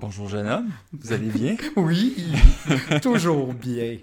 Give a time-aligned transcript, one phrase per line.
[0.00, 1.56] Bonjour jeune homme, vous allez bien?
[1.76, 2.32] Oui,
[3.02, 3.98] toujours bien.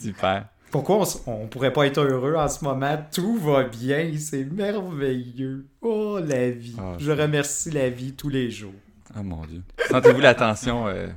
[0.00, 0.46] Super.
[0.70, 2.96] Pourquoi on, on pourrait pas être heureux en ce moment?
[3.12, 5.66] Tout va bien, c'est merveilleux.
[5.82, 6.76] Oh, la vie.
[6.78, 8.72] Ah, Je remercie la vie tous les jours.
[9.18, 9.62] Oh mon dieu.
[9.90, 11.08] Sentez-vous la tension euh,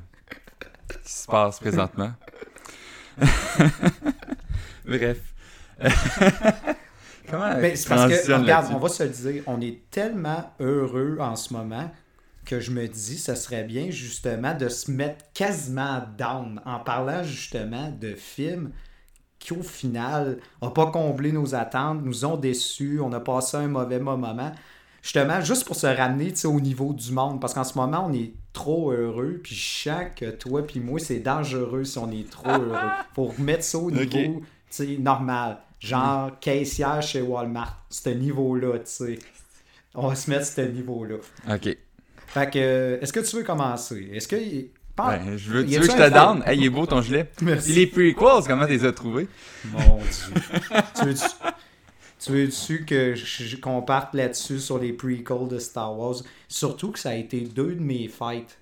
[1.05, 2.11] qui se passe présentement?
[4.85, 5.19] Bref.
[7.29, 11.17] Comment Mais c'est parce que, regarde, on va se le dire, on est tellement heureux
[11.21, 11.89] en ce moment
[12.45, 17.23] que je me dis, ce serait bien justement de se mettre quasiment down en parlant
[17.23, 18.71] justement de films
[19.39, 23.67] qui au final n'ont pas comblé nos attentes, nous ont déçus, on a passé un
[23.67, 24.51] mauvais moment.
[25.01, 28.05] Justement, juste pour se ramener tu sais, au niveau du monde, parce qu'en ce moment,
[28.07, 32.11] on est trop heureux, puis je sens que toi puis moi, c'est dangereux si on
[32.11, 32.77] est trop heureux.
[33.15, 35.57] faut remettre ça au niveau tu sais, normal.
[35.79, 37.83] Genre caissière chez Walmart.
[37.89, 39.19] Ce niveau-là, tu sais.
[39.95, 41.15] On va se mettre ce niveau-là.
[41.49, 41.75] Ok.
[42.33, 44.09] Fait que, euh, est-ce que tu veux commencer?
[44.13, 44.35] Est-ce que.
[44.95, 45.19] Parle.
[45.23, 46.43] Ben, je veux, tu veux que je te donne?
[46.45, 47.29] Hey, il est beau ton gilet.
[47.41, 47.73] Merci.
[47.73, 49.27] Les prequels, comment tu les as trouvés?
[49.65, 50.41] Mon Dieu.
[50.95, 51.25] tu veux-tu,
[52.19, 56.15] tu veux-tu que je- qu'on parte là-dessus sur les prequels de Star Wars?
[56.49, 58.57] Surtout que ça a été deux de mes fêtes.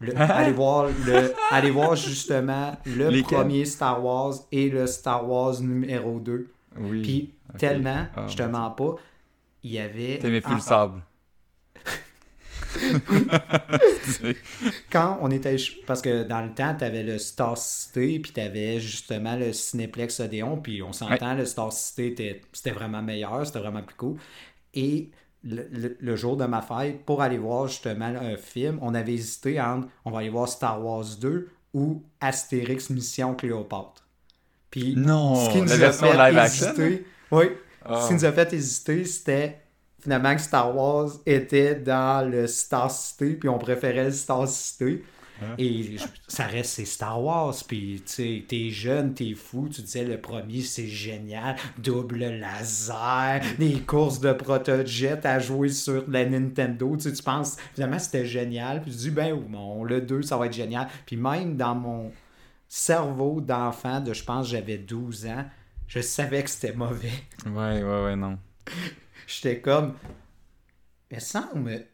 [0.00, 5.60] Le- allez, voir le, allez voir justement le premier Star Wars et le Star Wars
[5.60, 6.50] numéro 2.
[6.78, 7.02] Oui.
[7.02, 8.96] Puis tellement, Ah, je te mens pas,
[9.62, 10.18] il y avait...
[10.18, 11.00] T'aimais plus le sable.
[14.90, 18.40] quand on était parce que dans le temps tu avais le Star City puis tu
[18.40, 23.46] avais justement le Cinéplex Odéon puis on s'entend le Star City était c'était vraiment meilleur
[23.46, 24.16] c'était vraiment plus cool.
[24.74, 25.10] Et
[25.44, 29.14] le, le- le jour de ma fête pour aller voir justement un film on avait
[29.14, 34.06] hésité entre on va aller voir Star Wars 2 ou Astérix Mission Cléopâtre.
[34.70, 37.44] Puis Non, ce qui nous a fait hésiter oui
[37.84, 38.00] Ah.
[38.02, 39.58] ce qui nous a fait hésiter, c'était
[40.04, 45.00] finalement que Star Wars était dans le Star City, puis on préférait le Star City.
[45.42, 45.54] Hein?
[45.56, 45.96] Et
[46.28, 50.20] ça reste, c'est Star Wars, puis tu sais, t'es jeune, t'es fou, tu disais le
[50.20, 57.08] premier c'est génial, double laser, les courses de protojet à jouer sur la Nintendo, tu
[57.08, 60.46] sais, tu penses, finalement c'était génial, puis tu dis, ben bon, le 2 ça va
[60.46, 62.12] être génial, puis même dans mon
[62.68, 65.46] cerveau d'enfant, de je pense j'avais 12 ans,
[65.88, 67.10] je savais que c'était mauvais.
[67.46, 68.38] Ouais, ouais, ouais, non.
[69.26, 69.94] J'étais comme.
[71.10, 71.86] Me semble.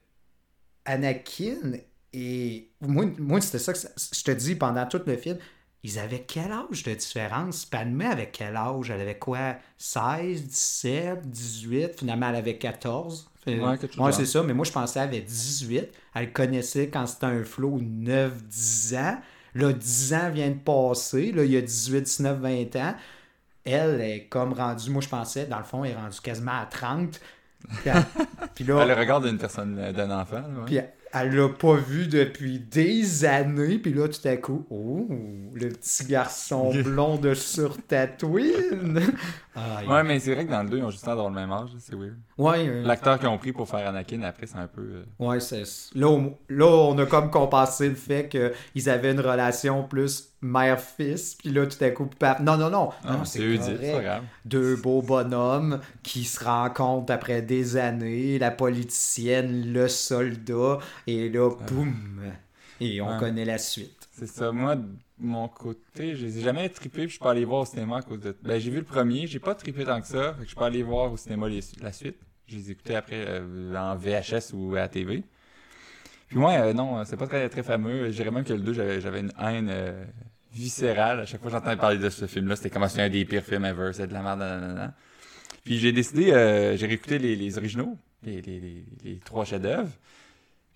[0.85, 1.73] Anakin
[2.13, 2.71] et.
[2.81, 5.39] Moi, moi c'était ça que ça- je te dis pendant tout le film.
[5.83, 7.65] Ils avaient quel âge de différence?
[7.65, 8.91] Padmé avait quel âge?
[8.91, 9.57] Elle avait quoi?
[9.79, 11.99] 16, 17, 18?
[12.01, 13.31] Finalement, elle avait 14.
[13.43, 14.43] Fait- Ouais, ouais, c'est ça.
[14.43, 15.89] Mais moi, je pensais qu'elle avait 18.
[16.15, 19.19] Elle connaissait quand c'était un flow 9, 10 ans.
[19.55, 21.33] Là, 10 ans vient de passer.
[21.33, 22.95] Là, il y a 18, 19, 20 ans.
[23.65, 26.67] Elle est comme rendue, moi je pensais, dans le fond, elle est rendue quasiment à
[26.67, 27.21] 30.
[27.69, 28.05] Puis, elle-
[28.55, 30.37] puis là, Ah, le regard d'une personne, euh, d'un enfant.
[30.39, 30.65] ouais.
[30.67, 33.79] puis elle- elle l'a pas vu depuis des années.
[33.79, 35.09] Puis là, tout à coup, oh,
[35.53, 39.01] le petit garçon blond de sur Tatooine.
[39.57, 41.35] Ah, Ouais, mais c'est vrai que dans le 2, ils ont juste l'air d'avoir le
[41.41, 42.15] même âge, c'est weird.
[42.39, 44.81] ouais, euh, L'acteur qu'ils ont pris pour faire Anakin, après, c'est un peu...
[44.83, 45.65] euh, ouais, c'est
[45.97, 51.35] là, on- là, on a comme compensé le fait qu'ils avaient une relation plus mère-fils.
[51.37, 53.79] Puis là, tout à coup, pap- non, non, non, Ah, non, c'est eux dit, correct.
[53.83, 54.25] c'est pas grave.
[54.45, 61.51] deux beaux bonhommes qui se rencontrent après des années, la politicienne, le soldat, et là,
[61.69, 62.23] boum,
[62.81, 63.19] et on Ouais.
[63.19, 64.09] connaît la suite.
[64.13, 64.53] C'est ça.
[64.53, 64.85] Moi, de
[65.19, 67.99] mon côté, je les ai jamais trippé, puis je suis pas allé voir au cinéma
[67.99, 68.37] à cause de.
[68.43, 70.57] Ben, j'ai vu le premier, j'ai pas trippé tant que ça, fait que je suis
[70.57, 72.17] pas allé voir au cinéma les- la suite.
[72.47, 75.23] Je les écoutais après euh, en VHS ou à la TV.
[76.29, 78.07] Puis moi, euh, non, c'est pas très, très fameux.
[78.11, 80.05] Je dirais même que le 2, j'avais, j'avais une haine euh,
[80.53, 81.21] viscérale.
[81.21, 83.25] À chaque fois que j'entendais parler de ce film-là, c'était comme si c'était un des
[83.25, 84.95] pires films ever, c'est de la merde, nanana.
[85.65, 89.89] Puis j'ai décidé, euh, j'ai réécouté les, les originaux, les, les, les, trois chefs-d'œuvre.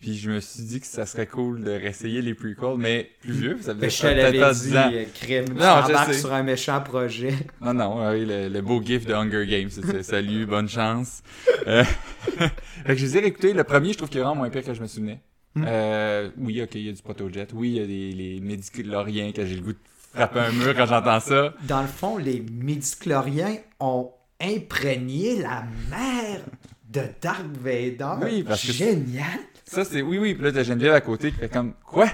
[0.00, 3.32] Puis je me suis dit que ça serait cool de réessayer les prequels, mais plus
[3.32, 3.58] vieux.
[3.62, 4.90] Ça faisait peut-être pas dit, 10 ans.
[4.92, 6.18] euh, crime, Non, je sais.
[6.18, 7.32] sur un méchant projet.
[7.62, 9.70] Non, non, oui, le, le beau gif de Hunger Games.
[9.70, 10.02] c'est.
[10.02, 11.22] Salut, bonne chance.
[11.66, 11.84] Euh,
[12.36, 12.50] fait
[12.86, 13.54] que je les ai réécoutés.
[13.54, 15.20] Le premier, je trouve qu'il est vraiment moins pire que je me souvenais.
[15.56, 15.64] Hmm.
[15.66, 17.46] Euh, oui, ok, il y a du protojet.
[17.54, 19.78] Oui, il y a des, les médicloriens que j'ai le goût de
[20.12, 21.54] frapper un mur quand j'entends ça.
[21.62, 24.10] Dans le fond, les médicloriens ont
[24.40, 26.40] imprégné la mère
[26.90, 28.14] de Dark Vader.
[28.22, 29.38] Oui, parce que- Génial!
[29.64, 30.34] Ça, c'est oui, oui.
[30.34, 32.06] Puis là, t'as Geneviève à côté qui fait comme Quoi?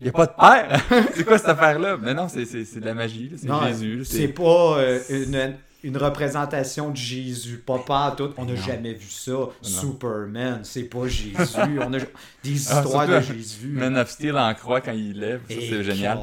[0.00, 0.84] Il n'y a pas de père?
[1.14, 1.96] C'est quoi cette affaire-là?
[2.02, 3.30] Mais non, c'est c'est- c'est de la magie.
[3.30, 3.36] là.
[3.38, 3.96] C'est Jésus.
[3.98, 4.04] là.
[4.04, 7.58] C'est pas euh, une, une représentation de Jésus.
[7.58, 8.30] Pas pas tout.
[8.36, 9.48] On n'a jamais vu ça.
[9.62, 11.34] Superman, c'est pas Jésus.
[11.80, 12.04] On a des
[12.44, 12.48] Ah,
[12.82, 13.68] histoires de Jésus.
[13.68, 15.40] Man of Steel en croix quand il lève.
[15.48, 16.18] Ça, c'est génial.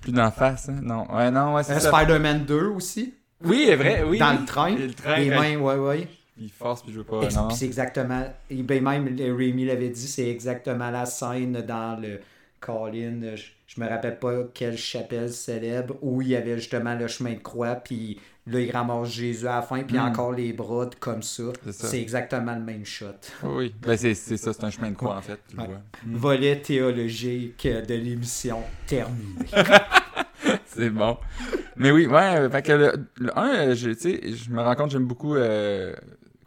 [0.00, 0.80] Plus d'en face, hein?
[0.82, 1.78] Non, ouais, non, ouais, c'est Euh.
[1.80, 3.14] Spider-Man 2 aussi.
[3.44, 4.18] Oui, c'est vrai, oui.
[4.18, 4.38] dans oui.
[4.40, 4.66] le train.
[4.68, 6.08] Et le train, Les quand mains, ouais, ouais.
[6.38, 7.20] il force puis je veux pas.
[7.50, 8.24] C'est exactement.
[8.50, 12.20] et ben même Rémi l'avait dit, c'est exactement la scène dans le
[12.60, 17.06] Colin, je, je me rappelle pas quelle chapelle célèbre où il y avait justement le
[17.08, 20.00] chemin de croix, puis là, il ramasse Jésus à la fin, puis Mm.
[20.00, 21.44] encore les bras comme ça.
[21.70, 23.06] C'est exactement le même shot.
[23.44, 25.40] Oui, ben, c'est ça, c'est un chemin de croix en fait.
[25.56, 25.66] Ouais.
[25.66, 25.80] vois.
[26.06, 29.46] Volet théologique de l'émission terminé.
[30.66, 31.18] C'est bon.
[31.76, 34.62] Mais oui, ouais, euh, fait que le, le un, euh, je, tu sais, je me
[34.62, 35.94] rends compte, j'aime beaucoup euh,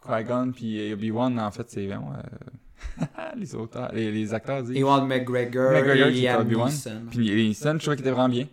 [0.04, 2.22] Qui-Gon puis Obi-Wan, en fait, c'est vraiment euh,
[3.36, 4.76] les auteurs, les, les acteurs disent.
[4.76, 6.46] Ewan McGregor, McGregor et Liam.
[6.48, 7.02] Neeson.
[7.10, 8.46] Puis Neeson, je trouvais qu'il était vraiment bien.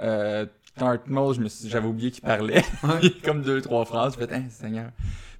[0.00, 0.46] Euh,
[0.76, 2.62] je suis- j'avais oublié qu'il parlait.
[3.24, 4.16] Comme deux, trois phrases.
[4.18, 4.90] J'ai fait, hein, Seigneur.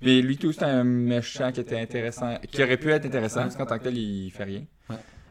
[0.03, 3.56] Mais lui, tout, c'était un méchant qui était intéressant, qui aurait pu être intéressant, parce
[3.56, 4.62] qu'en tant que tel, il fait rien.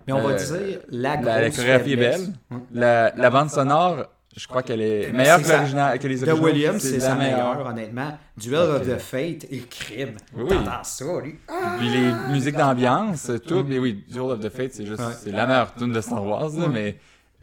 [0.06, 2.34] Mais on va Euh, dire la La, la chorégraphie est belle.
[2.74, 4.06] La bande sonore,
[4.36, 5.58] je crois qu'elle est meilleure C'est que, ça.
[5.58, 6.46] l'original- que les De originaux.
[6.48, 8.18] Williams, c'est la sa meilleure, honnêtement.
[8.38, 8.88] Duel of Ok.
[8.88, 10.16] the Fate et Crime.
[10.36, 10.50] Oui.
[10.50, 11.36] T'entends ça, lui?
[11.78, 13.64] Puis les musiques d'ambiance, tout.
[13.68, 15.14] Mais oui, Duel of the Fate, c'est juste, Ouais.
[15.18, 16.68] c'est la meilleure tune de Star Wars, Ouais.
[16.68, 16.98] mais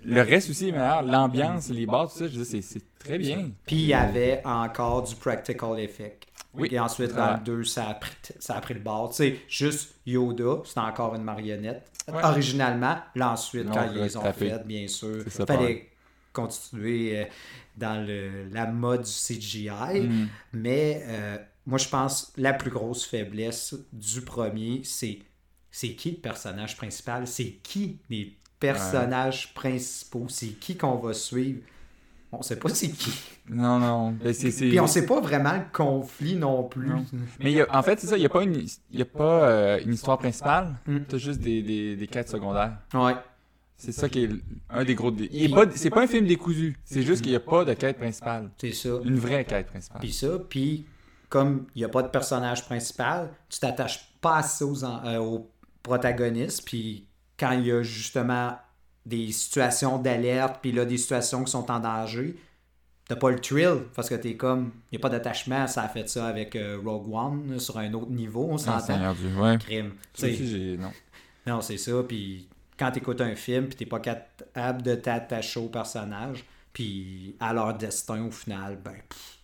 [0.04, 1.02] le reste aussi est meilleur.
[1.02, 3.50] L'ambiance, les bars, tout ça, je dire, c'est, très bien.
[3.66, 6.24] Puis il y avait encore du practical effect.
[6.52, 6.68] Oui.
[6.72, 7.36] Et ensuite, dans Ouais.
[7.38, 8.10] le 2, ça a pris,
[8.40, 9.10] ça a pris le bord.
[9.10, 11.86] Tu sais, juste Yoda, c'était encore une marionnette.
[12.12, 12.24] Ouais.
[12.24, 15.89] Originalement, là ensuite, Non, quand ils les ont faites, bien sûr, ça, fallait.
[16.42, 17.24] Continuer euh,
[17.76, 20.00] dans le, la mode du CGI.
[20.02, 20.28] Mm.
[20.52, 25.18] Mais euh, moi, je pense la plus grosse faiblesse du premier, c'est
[25.70, 27.26] c'est qui le personnage principal?
[27.26, 30.26] C'est qui les personnages principaux?
[30.28, 31.60] C'est qui qu'on va suivre?
[32.32, 33.12] On sait pas c'est qui.
[33.48, 34.12] Non, non.
[34.12, 34.68] Ben, c'est, c'est...
[34.68, 36.88] Puis on sait pas vraiment le conflit non plus.
[36.88, 37.04] Non.
[37.40, 39.04] Mais il y a- en fait, c'est ça, il n'y a pas, une, y a
[39.04, 40.76] pas euh, une histoire principale.
[40.86, 40.98] Mm.
[41.08, 42.78] T'as juste des, des, des quêtes secondaires.
[42.94, 43.14] Ouais.
[43.80, 44.30] C'est ça qui est
[44.68, 45.12] un des gros...
[45.12, 46.76] il pas, c'est pas un film décousu.
[46.84, 48.50] C'est juste qu'il n'y a pas de quête principale.
[48.58, 48.90] C'est ça.
[49.04, 50.00] Une vraie quête principale.
[50.00, 50.86] Puis ça, puis
[51.28, 55.18] comme il n'y a pas de personnage principal, tu t'attaches pas assez aux, en- euh,
[55.18, 55.50] aux
[55.82, 56.64] protagonistes.
[56.64, 57.06] Puis
[57.38, 58.56] quand il y a justement
[59.06, 62.36] des situations d'alerte, puis là, des situations qui sont en danger,
[63.08, 65.66] t'as pas le thrill parce que t'es comme, il n'y a pas d'attachement.
[65.66, 69.12] Ça a fait ça avec euh, Rogue One sur un autre niveau, on Ah, s'entend.
[69.14, 69.56] Dieu, ouais.
[69.58, 69.92] Crime.
[70.22, 70.76] Aussi.
[70.78, 70.90] Non.
[71.46, 71.92] non, c'est ça.
[72.06, 72.48] Puis
[72.80, 77.74] quand t'écoutes un film, puis t'es pas capable de t'attacher au personnage, puis à leur
[77.74, 78.94] destin au final, ben.
[79.08, 79.36] pff.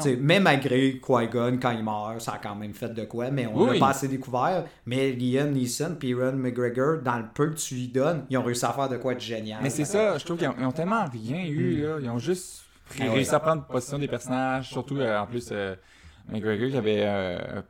[0.00, 3.46] Tu même malgré Qui-Gon, quand il meurt, ça a quand même fait de quoi, mais
[3.46, 4.64] on Oui, l'a pas assez découvert.
[4.86, 8.42] Mais Liam Neeson puis Ewan McGregor, dans le peu que tu lui donnes, ils ont
[8.42, 9.60] réussi à faire de quoi de génial.
[9.62, 11.98] Mais c'est ça, je trouve qu'ils ont, tellement rien eu, là.
[12.00, 12.64] Ils ont juste
[12.98, 14.70] Ah réussi à prendre possession des personnages.
[14.70, 15.74] Surtout, euh, en plus, euh,
[16.30, 17.60] McGregor, qui avait euh,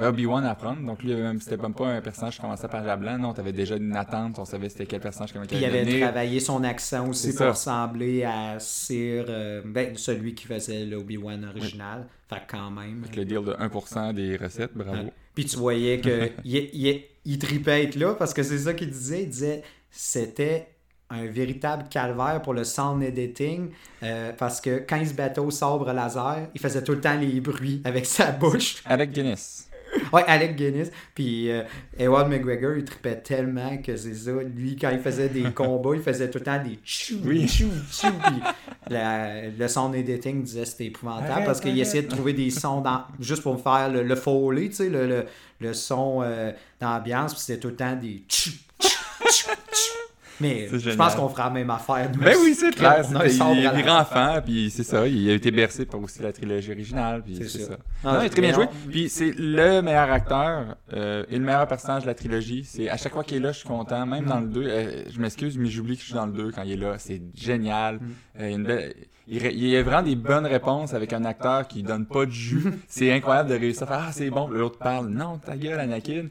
[0.00, 0.80] Obi-Wan à prendre.
[0.86, 3.18] Donc, lui, avait même- c'était même pas un personnage qui commençait par la blanc.
[3.18, 4.38] Non, t'avais déjà une attente.
[4.38, 8.24] On savait c'était quel personnage comment Puis il avait travaillé son accent aussi pour ressembler
[8.24, 12.06] à Sir, euh, ben, celui qui faisait l'Obi-Wan original.
[12.28, 13.02] Fait que quand même.
[13.04, 15.10] Avec le deal de 1% des recettes, bravo.
[15.34, 18.90] Puis tu voyais que il, il, il tripait être là parce que c'est ça qu'il
[18.90, 19.22] disait.
[19.24, 20.68] Il disait c'était
[21.10, 23.70] un véritable calvaire pour le sound editing
[24.04, 27.18] euh, parce que quand il se battait au sabre laser, il faisait tout le temps
[27.18, 28.82] les bruits avec sa bouche.
[28.86, 29.68] Avec Guinness.
[30.12, 30.90] Ouais, Alec Guinness.
[31.14, 31.62] Puis euh,
[31.98, 34.32] Ewan McGregor, il tripait tellement que c'est ça.
[34.32, 37.46] Lui, quand il faisait des combats, il faisait tout le temps des tchou, Oui.
[37.46, 38.08] tchou, tchou.
[38.24, 38.40] Puis
[38.90, 42.50] la- le sound editing disait que c'était épouvantable Arrête, parce qu'il essayait de trouver des
[42.50, 45.26] sons dans, juste pour me faire le, le foley, tu sais, le, le,
[45.60, 47.34] le son euh, d'ambiance.
[47.34, 48.88] Puis c'était tout le temps des tchou, tchou,
[49.28, 49.89] tchou, tchou.
[50.40, 52.10] Mais je pense qu'on fera la même affaire.
[52.14, 53.04] nous Ben oui, c'est clair.
[53.10, 55.06] On a Il est la- enfant, puis c'est ça.
[55.06, 57.76] Il a été bercé par aussi la trilogie originale, puis C'est ça.
[58.04, 58.66] Ah, Non, il est très bien joué.
[58.90, 62.64] Puis c'est le meilleur acteur euh, et le meilleur personnage de la trilogie.
[62.64, 64.04] C'est à chaque fois qu'il est là, je suis content.
[64.06, 66.52] Même dans le 2, euh, je m'excuse, mais j'oublie que je suis dans le 2
[66.52, 66.94] quand il est là.
[66.98, 67.96] C'est génial.
[67.96, 68.00] Mm.
[68.40, 68.94] Euh, il, y a une belle-
[69.28, 72.64] il y a vraiment des bonnes réponses avec un acteur qui donne pas de jus.
[72.88, 74.48] c'est incroyable de réussir à faire Ah, c'est bon.
[74.48, 76.24] L'autre parle Non, ta gueule, Anakin.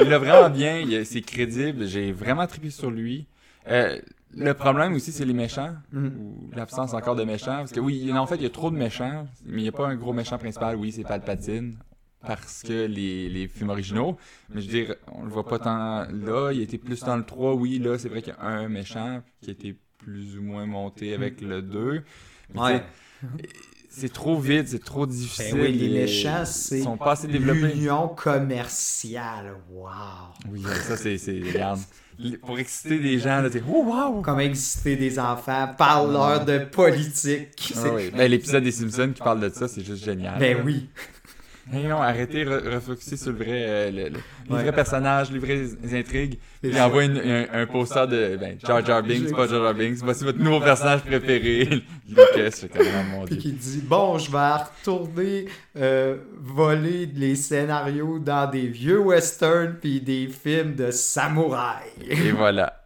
[0.00, 0.84] Il l'a vraiment bien.
[1.04, 1.86] C'est crédible.
[1.86, 3.26] J'ai vraiment trippé sur lui.
[3.68, 3.98] Euh,
[4.34, 6.06] le problème aussi, c'est les méchants, Mm.
[6.06, 7.58] ou l'absence encore de méchants.
[7.58, 9.72] Parce que oui, en fait, il y a trop de méchants, mais il n'y a
[9.72, 10.76] pas un gros méchant principal.
[10.76, 11.76] Oui, c'est Palpatine,
[12.26, 14.16] parce que les, les films originaux,
[14.48, 16.50] mais je veux dire, on le voit pas tant là.
[16.52, 19.22] Il était plus dans le 3, oui, là, c'est vrai qu'il y a un méchant
[19.42, 22.02] qui été plus ou moins monté avec le 2.
[22.54, 22.82] Mais Ouais.
[23.94, 25.54] C'est trop vite, c'est trop difficile.
[25.54, 27.74] Ben oui, les méchants, c'est Ils sont pas assez développés.
[27.74, 29.54] l'union commerciale.
[29.70, 29.88] Wow!
[30.50, 31.18] Oui, ça, c'est.
[31.18, 31.80] c'est- Regarde.
[32.42, 33.62] Pour exciter des gens, t'es.
[33.68, 34.22] Oh, wow!
[34.22, 37.72] Comment exciter des enfants, parle-leur de politique.
[37.74, 38.10] Ah C'est- oui.
[38.16, 40.38] Ben, l'épisode des Simpsons qui parle de ça, c'est juste génial.
[40.38, 40.88] Ben oui.
[41.72, 44.62] Non, arrêtez, re refocuser sur le vrai, euh, le, le- les Ouais.
[44.62, 45.64] vrais personnages, les vraies
[45.94, 46.38] intrigues.
[46.62, 49.98] Il envoie une- un, un poster de ben, Jar Jar Binks, pas Jar Jar Binks.
[50.02, 51.68] Voici votre nouveau personnage préféré.
[52.08, 53.42] Lucas, c'est quand même mon Puis dieu.
[53.50, 60.00] qui dit Bon, je vais retourner euh, voler les scénarios dans des vieux westerns puis
[60.00, 61.84] des films de samouraï.
[62.10, 62.80] Et voilà.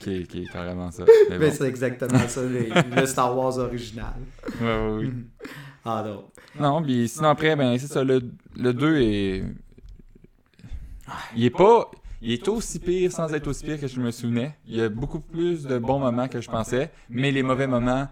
[0.00, 1.04] Qui est, qui est carrément ça.
[1.30, 1.54] Mais Mais bon.
[1.56, 4.14] c'est exactement ça, les- le Star Wars original.
[4.60, 5.12] Ouais, ouais, oui.
[5.84, 6.24] Ah non.
[6.58, 8.20] Non, puis sinon après, ben c'est ça, le,
[8.56, 9.44] le 2 est.
[11.36, 11.90] Il est pas.
[12.22, 14.56] Il est aussi pire sans être aussi pire que je me souvenais.
[14.66, 18.08] Il y a beaucoup plus de bons moments que je pensais, mais les mauvais moments,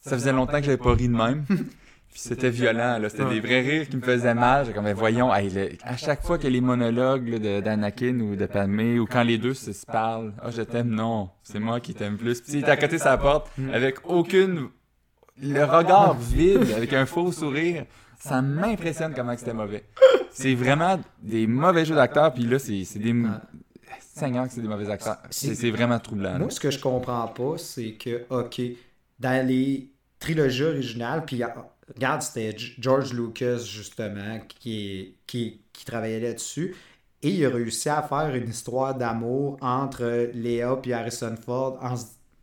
[0.00, 1.44] ça faisait longtemps que j'avais pas ri de même.
[2.14, 3.08] Puis c'était violent, là.
[3.08, 4.64] C'était des vrais rires qui me faisaient mal.
[4.64, 9.06] J'étais comme, ben, voyons, à chaque fois que les monologues d'Anakin ou de Padmé, ou
[9.06, 12.40] quand les deux se, parlent, ah, je t'aime, non, c'est moi qui t'aime plus.
[12.40, 14.68] Puis il était à côté de sa porte, avec aucune.
[15.40, 17.86] Le regard vide, avec un faux sourire,
[18.18, 19.84] ça m'impressionne comment c'était mauvais.
[20.30, 23.14] C'est vraiment des mauvais jeux d'acteurs, puis là, c'est des.
[23.26, 23.42] Ah.
[24.00, 25.18] Seigneur, que c'est des mauvais acteurs.
[25.30, 26.32] C'est- vraiment troublant.
[26.34, 26.38] là.
[26.38, 28.60] Moi, ce que je comprends pas, c'est que, OK,
[29.18, 31.52] dans les trilogies originales, puis ah,
[31.92, 36.76] regarde, c'était George Lucas, justement, qui, qui, qui travaillait là-dessus,
[37.22, 41.78] et il a réussi à faire une histoire d'amour entre Léa et Harrison Ford.
[41.82, 41.94] En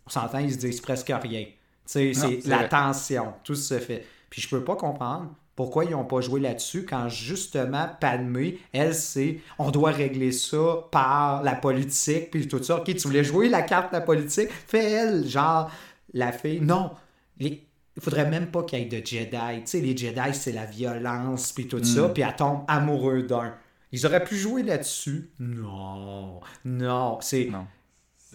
[0.07, 1.45] on s'entend, ils se disent presque rien.
[1.91, 2.13] C'est
[2.48, 4.05] la tension, tout se fait.
[4.29, 8.95] Puis je peux pas comprendre pourquoi ils n'ont pas joué là-dessus quand justement Padmé, elle,
[8.95, 12.77] c'est on doit régler ça par la politique, puis tout ça.
[12.77, 15.69] Ok, tu voulais jouer la carte de la politique, fais elle, genre
[16.13, 16.62] la fille.
[16.62, 16.91] Non,
[17.39, 17.67] les-
[17.98, 19.27] il faudrait même pas qu'il y ait de Jedi.
[19.29, 23.53] Tu sais, les Jedi, c'est la violence, puis tout ça, puis elle tombe amoureux d'un.
[23.91, 25.29] Ils auraient pu jouer là-dessus?
[25.39, 27.50] Non, non, c'est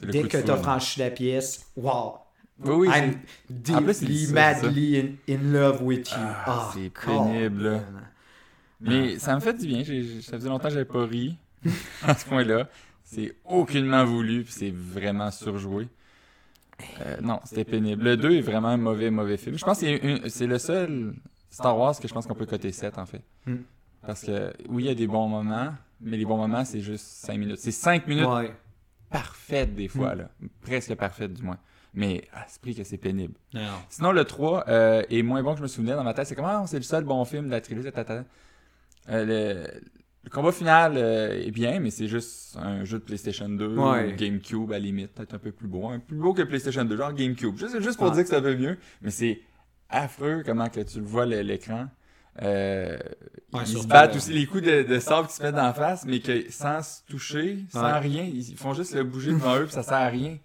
[0.03, 2.17] dès que tu as franchi la pièce, wow.
[2.65, 2.89] Oui, oui.
[2.89, 3.21] I'm
[3.51, 6.17] deeply, madly in, in love with you.
[6.19, 7.83] Ah, Ah, c'est pénible.
[8.81, 9.83] Mais ça me fait du bien.
[10.23, 11.37] Ça faisait longtemps que j'avais pas ri
[12.03, 12.69] à ce point-là.
[13.05, 15.89] C'est aucunement voulu, puis c'est vraiment surjoué.
[17.01, 18.03] Euh, non, c'était pénible.
[18.05, 19.57] Le 2 est vraiment un mauvais, mauvais film.
[19.59, 21.15] Je pense que c'est le seul
[21.51, 23.23] Star Wars que je pense qu'on peut coter 7, en fait.
[23.47, 23.57] Hmm.
[24.05, 27.05] Parce que, oui, il y a des bons moments, mais les bons moments, c'est juste
[27.07, 27.59] 5 minutes.
[27.59, 28.53] C'est 5 minutes Ouais.
[29.11, 30.19] parfaites, des fois, Hmm.
[30.19, 30.29] là.
[30.63, 31.59] Presque parfaites, du moins.
[31.97, 33.35] Mais à ce prix que c'est pénible.
[33.55, 33.63] Non.
[33.89, 36.27] Sinon, le 3 euh, est moins bon que je me souvenais dans ma tête.
[36.27, 37.91] C'est comme, ah, c'est le seul bon film de la trilogie.
[37.91, 38.25] tata.
[39.09, 39.81] Euh, le,
[40.25, 44.13] le combat final euh, est bien, mais c'est juste un jeu de PlayStation 2 Ouais.
[44.13, 45.13] ou GameCube à la limite.
[45.15, 45.89] Peut-être un peu plus beau.
[45.89, 47.57] Un plus beau que PlayStation 2, genre GameCube.
[47.57, 48.13] Juste, juste pour Ouais.
[48.15, 48.77] dire que ça va mieux.
[49.01, 49.41] Mais c'est
[49.89, 51.87] affreux comment que tu le vois l'écran.
[52.43, 52.99] Euh,
[53.55, 56.05] Ouais, ils se battent aussi les coups de, de sable qui se mettent d'en face,
[56.05, 57.99] mais que sans se toucher, sans Ouais.
[58.01, 60.37] rien, ils font juste le bouger devant eux, puis ça sert à rien.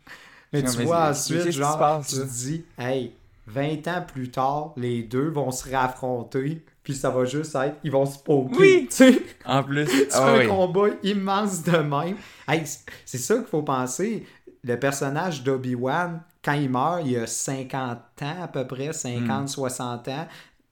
[0.53, 3.13] Mais tu vois ensuite, genre, passe, tu te dis, hey,
[3.47, 7.91] 20 ans plus tard, les deux vont se réaffronter, puis ça va juste être, ils
[7.91, 8.57] vont se poker.
[8.59, 8.87] Oui!
[8.89, 10.45] Tu sais, En plus, tu ah fais ouais.
[10.45, 12.15] un combat immense de même.
[12.47, 12.63] Hey,
[13.05, 14.25] c'est ça qu'il faut penser.
[14.63, 19.47] Le personnage d'Obi-Wan, quand il meurt, il a 50 ans à peu près, 50, Hmm.
[19.47, 20.27] 60 ans.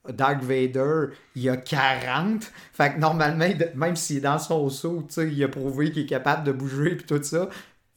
[0.08, 2.50] Dark Vader, il a 40.
[2.72, 6.04] Fait que normalement, même s'il est dans son saut, tu sais, il a prouvé qu'il
[6.04, 7.48] est capable de bouger puis tout ça,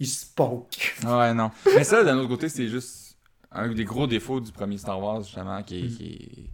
[0.04, 0.96] il se poke.
[1.06, 1.52] Ouais, non.
[1.76, 3.18] Mais ça, d'un autre côté, c'est juste
[3.52, 5.88] un des gros défauts du premier Star Wars, justement, qui est.
[5.88, 6.50] qui est-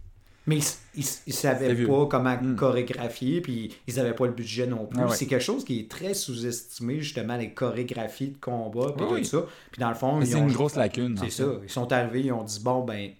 [0.46, 0.64] Mais ils,
[1.02, 2.56] ils, ils savaient pas comment Mm.
[2.56, 4.98] chorégraphier, puis ils avaient pas le budget non plus.
[5.00, 5.14] Ah ouais.
[5.16, 9.28] C'est quelque chose qui est très sous-estimé, justement, les chorégraphies de combat, puis Oui, tout
[9.28, 9.44] ça.
[9.70, 11.16] Puis dans le fond, c'est une grosse lacune.
[11.18, 11.30] C'est fait.
[11.30, 11.52] ça.
[11.62, 13.10] Ils sont arrivés, ils ont dit bon, ben,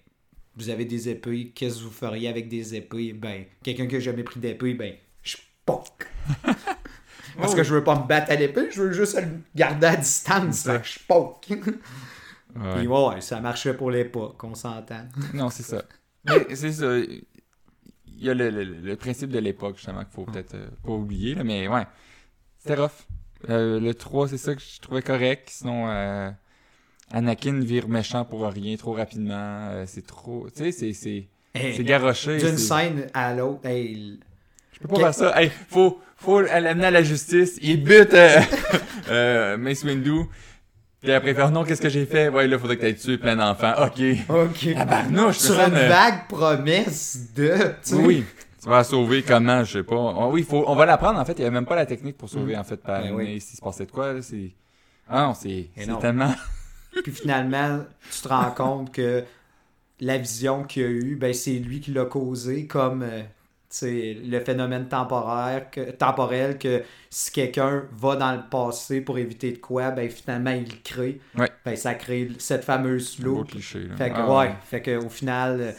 [0.57, 3.13] vous avez des épées, qu'est-ce que vous feriez avec des épées?
[3.13, 6.07] Ben, quelqu'un qui a jamais pris d'épée, ben, je poke.
[7.37, 7.55] Parce Oh.
[7.55, 10.63] que je veux pas me battre à l'épée, je veux juste le garder à distance.
[10.63, 11.47] Fait que je poke.
[12.53, 12.75] Ouais.
[12.79, 15.05] Puis ouais, ça marchait pour l'époque, on s'entend.
[15.33, 15.83] Non, c'est ça.
[16.25, 16.97] Mais c'est ça.
[16.97, 17.23] Il
[18.25, 21.33] y a le, le- le principe de l'époque, justement, qu'il faut peut-être euh, pas oublier,
[21.33, 21.87] là, mais ouais.
[22.57, 22.91] C'était rough.
[23.49, 25.47] Euh, le 3, c'est ça que je trouvais correct.
[25.49, 26.29] Sinon, euh,
[27.11, 29.69] Anakin vire méchant pour rien trop rapidement.
[29.71, 30.47] Euh, c'est trop.
[30.53, 31.27] Tu sais, c'est- c'est.
[31.55, 32.37] Hey, C'est garoché.
[32.37, 34.19] D'une scène à l'autre, hey,
[34.73, 35.41] Je peux pas faire ça.
[35.41, 37.57] Hey, faut, faut l'amener à la justice.
[37.61, 38.39] Il bute euh,
[39.09, 40.21] euh, Mace Windu.
[41.01, 42.29] Puis après, fait, oh non, qu'est-ce que j'ai fait?
[42.29, 43.73] Ouais, là, faudrait que t'aies tué plein d'enfants.
[43.79, 44.01] Ok.
[44.29, 44.73] ok.
[44.75, 47.55] Tabarnouche, Sur ça une me- vague promesse de.
[47.83, 48.23] tu Oui.
[48.61, 49.95] Tu vas sauver comment, je sais pas.
[49.95, 51.33] Oh, oui, faut, on va l'apprendre, en fait.
[51.33, 53.41] Il y avait même pas la technique pour sauver, en fait, par Ben oui.
[53.41, 54.51] s'il se passait de quoi, là, c'est...
[55.09, 55.97] Ah non, c'est, non.
[55.97, 56.31] tellement...
[57.03, 57.79] Puis finalement,
[58.11, 59.23] tu te rends compte que
[59.99, 63.21] la vision qu'il a eue, ben, c'est lui qui l'a causé, comme euh,
[63.81, 69.57] le phénomène temporaire, que, temporel, que si quelqu'un va dans le passé pour éviter de
[69.57, 71.19] quoi, ben finalement il le crée.
[71.37, 71.49] Ouais.
[71.65, 73.51] Ben, ça crée cette fameuse loupe.
[73.51, 73.95] cliché, là.
[73.95, 75.71] Fait que, Ah, ouais, fait que au final, euh,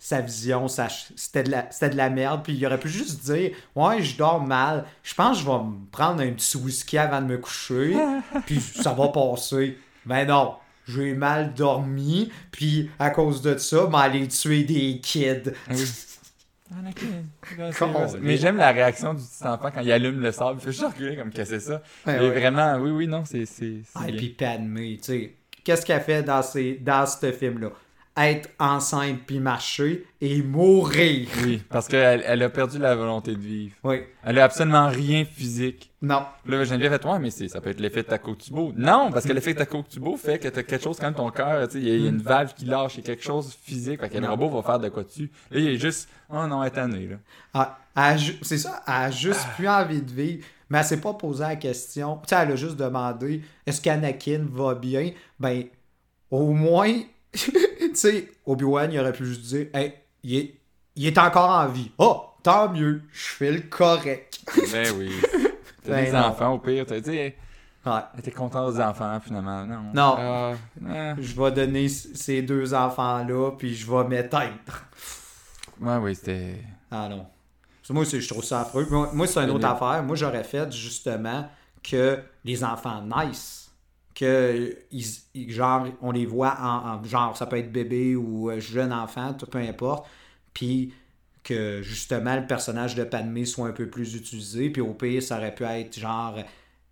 [0.00, 3.50] sa vision, c'était de, la- c'était de la merde, puis il aurait pu juste dire
[3.74, 7.20] Ouais, je dors mal, je pense que je vais me prendre un petit whisky avant
[7.20, 7.96] de me coucher,
[8.46, 9.76] puis ça va passer.
[10.06, 10.54] Mais non,
[10.86, 15.50] j'ai mal dormi, puis à cause de ça, m'aller tuer des kids.
[15.70, 15.76] Oui.
[16.70, 16.76] Ah.
[16.82, 18.06] Là.
[18.20, 20.58] Mais j'aime la réaction du petit enfant quand il allume le sable.
[20.60, 21.82] Il fait juste reculer comme que c'est ça.
[22.06, 22.30] Ouais, Et ouais.
[22.40, 23.44] vraiment, oui, oui, non, c'est.
[23.94, 25.34] Ah, et puis Padmé, tu sais,
[25.64, 27.70] qu'est-ce qu'elle fait dans, ces, dans ce film-là?
[28.20, 31.28] Être enceinte puis marcher et mourir.
[31.44, 33.76] Oui, parce qu'elle elle a perdu la volonté de vivre.
[33.84, 34.00] Oui.
[34.24, 35.92] Elle a absolument rien physique.
[36.02, 36.22] Non.
[36.46, 38.72] Là, Geneviève fait, ouais, mais c'est, ça peut être l'effet Takotsubo.
[38.76, 41.78] Non, parce que l'effet Takotsubo fait que t'as quelque chose quand ton cœur, tu sais,
[41.78, 43.56] il y, a- il y a une valve qui lâche, il y a quelque chose
[43.62, 45.30] physique, fait que le robot va faire de quoi dessus.
[45.52, 47.16] Là, il est juste, oh non, elle est tannée, là.
[47.94, 50.44] Ah, c'est ça, elle a juste plus envie de vivre.
[50.70, 52.16] Mais elle s'est pas posé la question.
[52.26, 55.12] Tu sais, elle a juste demandé est-ce qu'Anakin va bien?
[55.40, 55.64] Ben,
[56.30, 56.92] au moins,
[57.98, 60.54] sais, Obi-Wan, il aurait pu juste dire hey, il est,
[60.96, 61.90] il est encore en vie.
[61.98, 64.40] Oh, tant mieux, je fais le correct.
[64.72, 65.10] Ben oui.
[65.84, 66.18] T'as Ben des non.
[66.18, 67.32] enfants, au pire, t'as dit,
[67.86, 68.00] Ouais.
[68.18, 69.64] était contente des enfants, finalement.
[69.64, 69.82] Non?
[69.94, 70.16] Non.
[70.18, 71.14] Ah.
[71.18, 74.52] Je vais donner ces deux enfants-là, puis je vais m'éteindre.
[75.80, 76.56] Ouais, oui, c'était.
[76.90, 77.26] Ah non.
[77.90, 78.86] Moi, c'est- je trouve ça affreux.
[79.14, 80.02] Moi, c'est une autre affaire.
[80.02, 81.48] Moi, j'aurais fait justement
[81.82, 83.57] que les enfants naissent.
[84.18, 88.58] Que, ils, genre, on les voit en, en- Genre, ça peut être bébé ou euh,
[88.58, 90.08] jeune enfant, tout, peu importe.
[90.52, 90.92] Puis
[91.44, 94.70] que justement, le personnage de Padmé soit un peu plus utilisé.
[94.70, 96.36] Puis au pire, ça aurait pu être genre.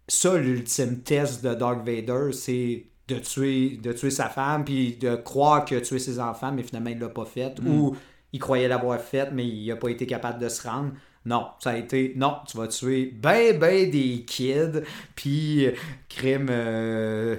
[0.08, 5.16] Ça, l'ultime test de Dark Vader, c'est de tuer, de tuer sa femme, puis de
[5.16, 7.58] croire qu'il a tué ses enfants, mais finalement, il l'a pas fait.
[7.66, 7.96] Ou
[8.32, 10.92] il croyait l'avoir fait, mais il n'a pas été capable de se rendre.
[11.26, 14.80] Non, ça a été non, tu vas tuer ben ben des kids,
[15.16, 15.72] puis euh,
[16.08, 17.36] crime, euh,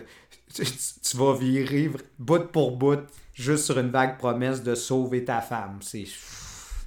[0.53, 1.89] tu, tu vas virer
[2.19, 2.99] bout pour bout
[3.33, 5.79] juste sur une vague promesse de sauver ta femme.
[5.81, 6.05] C'est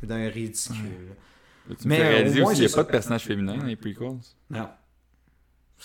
[0.02, 1.16] d'un ridicule.
[1.78, 3.57] Tu Mais, me euh, réaliser au moins, aussi qu'il n'y a pas de personnage féminin
[3.57, 4.19] dans les prequels.
[4.50, 4.69] Non.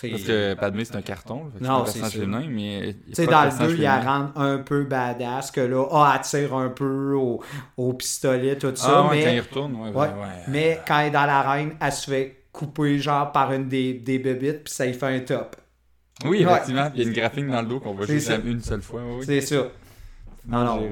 [0.02, 1.44] Parce que Padmé, c'est un carton.
[1.62, 2.96] Non, c'est féminin, mais.
[3.08, 6.14] Tu sais, dans le personnage 2, il la rend un peu badass, que là, ah,
[6.16, 7.42] elle tire un peu au,
[7.78, 9.24] au pistolet, tout ça, Ah, ouais, mais...
[9.24, 9.96] quand il retourne, ouais, Ouais.
[9.96, 10.08] ouais.
[10.08, 10.44] ouais.
[10.50, 14.20] Mais quand elle est dans l'arène, elle se fait couper genre par une des, des
[14.20, 15.56] bébites, puis ça lui fait un top.
[16.25, 16.90] Oui, effectivement.
[16.94, 19.02] Il y a une graphique dans le dos qu'on voit C'est juste une seule fois.
[19.06, 19.24] Oui.
[19.25, 19.68] C'est ça.
[20.48, 20.90] non, non.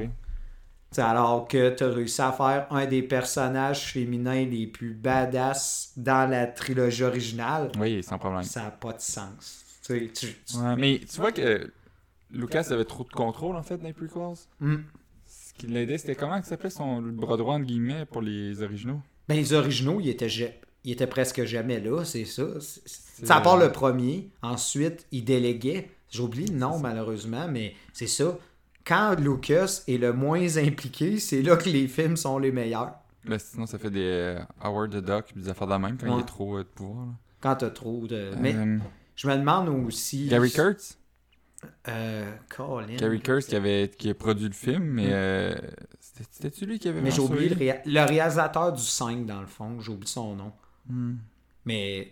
[0.94, 5.92] T'sais, alors que tu as réussi à faire un des personnages féminins les plus badass
[5.98, 8.44] dans la trilogie originale, Oui, sans problème.
[8.44, 9.66] ça n'a pas de sens.
[9.86, 10.28] Tu- tu-
[10.58, 11.72] Ouais, mais tu vois que
[12.32, 14.22] Lucas avait trop de contrôle en fait dans les prequels.
[14.60, 14.78] Hmm.
[15.28, 18.62] Ce qui l'aidait, c'était comment que ça s'appelait son bras droit entre guillemets pour les
[18.62, 19.00] originaux?
[19.28, 20.30] Ben, les originaux, ils étaient,
[20.84, 22.44] ils étaient presque jamais là, c'est ça.
[23.24, 24.30] Ça à part le premier.
[24.42, 25.90] Ensuite, ils déléguaient.
[26.12, 28.38] J'oublie le nom, malheureusement, mais c'est ça.
[28.86, 32.94] Quand Lucas est le moins impliqué, c'est là que les films sont les meilleurs.
[33.26, 36.08] Là, sinon, ça fait des euh, Howard the Duck des affaires de la même quand
[36.14, 37.06] il y a trop euh, de pouvoir.
[37.06, 37.12] là.
[37.40, 38.34] Quand t'as trop de.
[38.40, 38.78] Mais Euh,
[39.16, 40.28] je me demande aussi.
[40.28, 40.98] Gary Kurtz?
[41.88, 42.98] Euh, Colin.
[42.98, 45.56] Gary Kurtz qui, avait, qui a produit le film, mais euh,
[46.02, 49.40] c'était- c'était-tu lui qui avait Mais j'ai oublié le, réa- le réalisateur du 5, dans
[49.40, 49.80] le fond.
[49.80, 50.52] J'ai oublié son nom.
[50.90, 51.16] Hmm.
[51.66, 52.12] Mais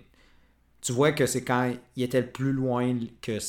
[0.80, 3.40] tu vois que c'est quand il était le plus loin que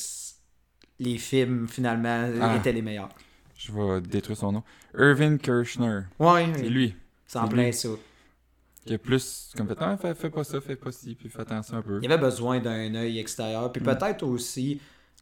[0.99, 2.55] les films, finalement, Ah.
[2.57, 3.09] étaient les meilleurs.
[3.57, 4.63] Je vais détruire son nom.
[4.97, 6.01] Irvin Kirchner.
[6.19, 6.95] Ouais, C'est lui.
[7.25, 7.73] c'est en plein lui.
[7.73, 7.89] ça.
[8.85, 11.39] Qui a plus comme fait, ah, fais, fais pas ça, fais pas ci, puis fais
[11.41, 11.99] attention un peu.
[12.03, 13.71] Il avait besoin d'un œil extérieur.
[13.71, 13.85] Puis Mm.
[13.85, 14.81] peut-être aussi.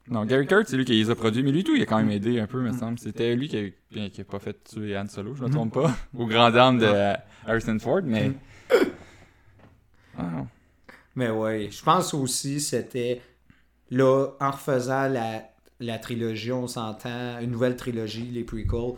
[0.10, 1.98] Non, Gary Kurtz, c'est lui qui les a produits, mais lui tout, il a quand
[1.98, 2.12] même Mm.
[2.12, 2.98] aidé un peu, me semble.
[2.98, 3.58] C'était lui qui
[3.96, 5.54] a, qui a pas fait tuer Han Solo, je me Mhm.
[5.54, 6.92] trompe pas, au grand dame de
[7.46, 8.30] Harrison Ford, mais.
[8.30, 8.34] Mm.
[10.18, 10.46] Ah.
[11.16, 13.22] Mais ouais, je pense aussi c'était
[13.90, 15.44] là, en refaisant la,
[15.82, 18.94] la trilogie, on s'entend, une nouvelle trilogie, les prequels,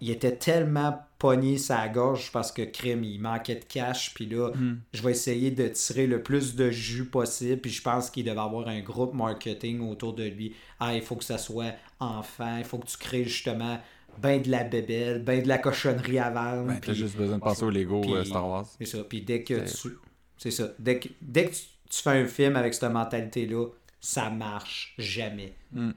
[0.00, 4.50] il était tellement pogné sa gorge parce que crime, il manquait de cash, puis là,
[4.54, 4.76] Hmm.
[4.92, 8.38] je vais essayer de tirer le plus de jus possible, puis je pense qu'il devait
[8.38, 10.54] avoir un groupe marketing autour de lui.
[10.80, 13.78] Ah, il faut que ça soit enfant, il faut que tu crées justement
[14.20, 16.66] ben de la bébelle, ben de la cochonnerie à vendre.
[16.68, 18.66] Ben, t'as puis- juste besoin de penser au Lego puis- euh, Star Wars.
[18.78, 18.98] c'est ça.
[19.02, 19.88] Puis dès que tu.
[20.36, 20.68] C'est ça.
[20.78, 23.66] Dès que, dès que tu, tu fais un film avec cette mentalité-là,
[24.04, 25.54] ça marche jamais.
[25.72, 25.92] Mm.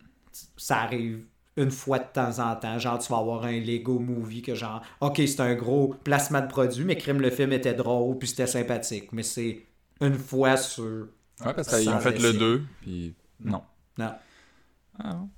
[0.55, 1.25] Ça arrive
[1.57, 2.79] une fois de temps en temps.
[2.79, 6.47] Genre, tu vas avoir un Lego movie que genre, OK, c'est un gros placement de
[6.47, 9.11] produit, mais crime, le film était drôle, puis c'était sympathique.
[9.11, 9.65] Mais c'est
[9.99, 11.07] une fois sur.
[11.45, 12.37] Ouais, parce qu'ils ont fait le essai.
[12.37, 13.61] 2, puis non.
[13.97, 14.13] Non.
[14.99, 15.29] Ah, non.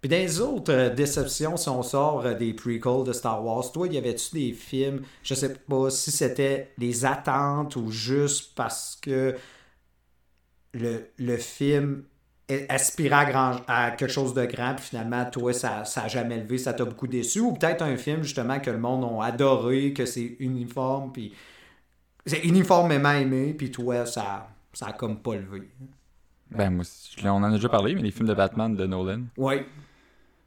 [0.00, 3.70] Puis dans les autres euh, déceptions, si on sort euh, des prequels de Star Wars,
[3.70, 8.98] toi, y avait-tu des films, je sais pas si c'était les attentes ou juste parce
[9.00, 9.36] que
[10.74, 12.04] le, le film
[12.68, 16.58] aspirais à, grand- à quelque chose de grand, puis finalement, toi, ça n'a jamais levé,
[16.58, 17.40] ça t'a beaucoup déçu.
[17.40, 21.32] Ou peut-être un film, justement, que le monde a adoré, que c'est uniforme, puis
[22.26, 25.68] c'est uniformément aimé, puis toi, ça, ça a comme pas levé.
[26.50, 26.84] Ben, moi,
[27.24, 29.22] on en a déjà parlé, mais les films de Batman de Nolan.
[29.36, 29.64] Ouais.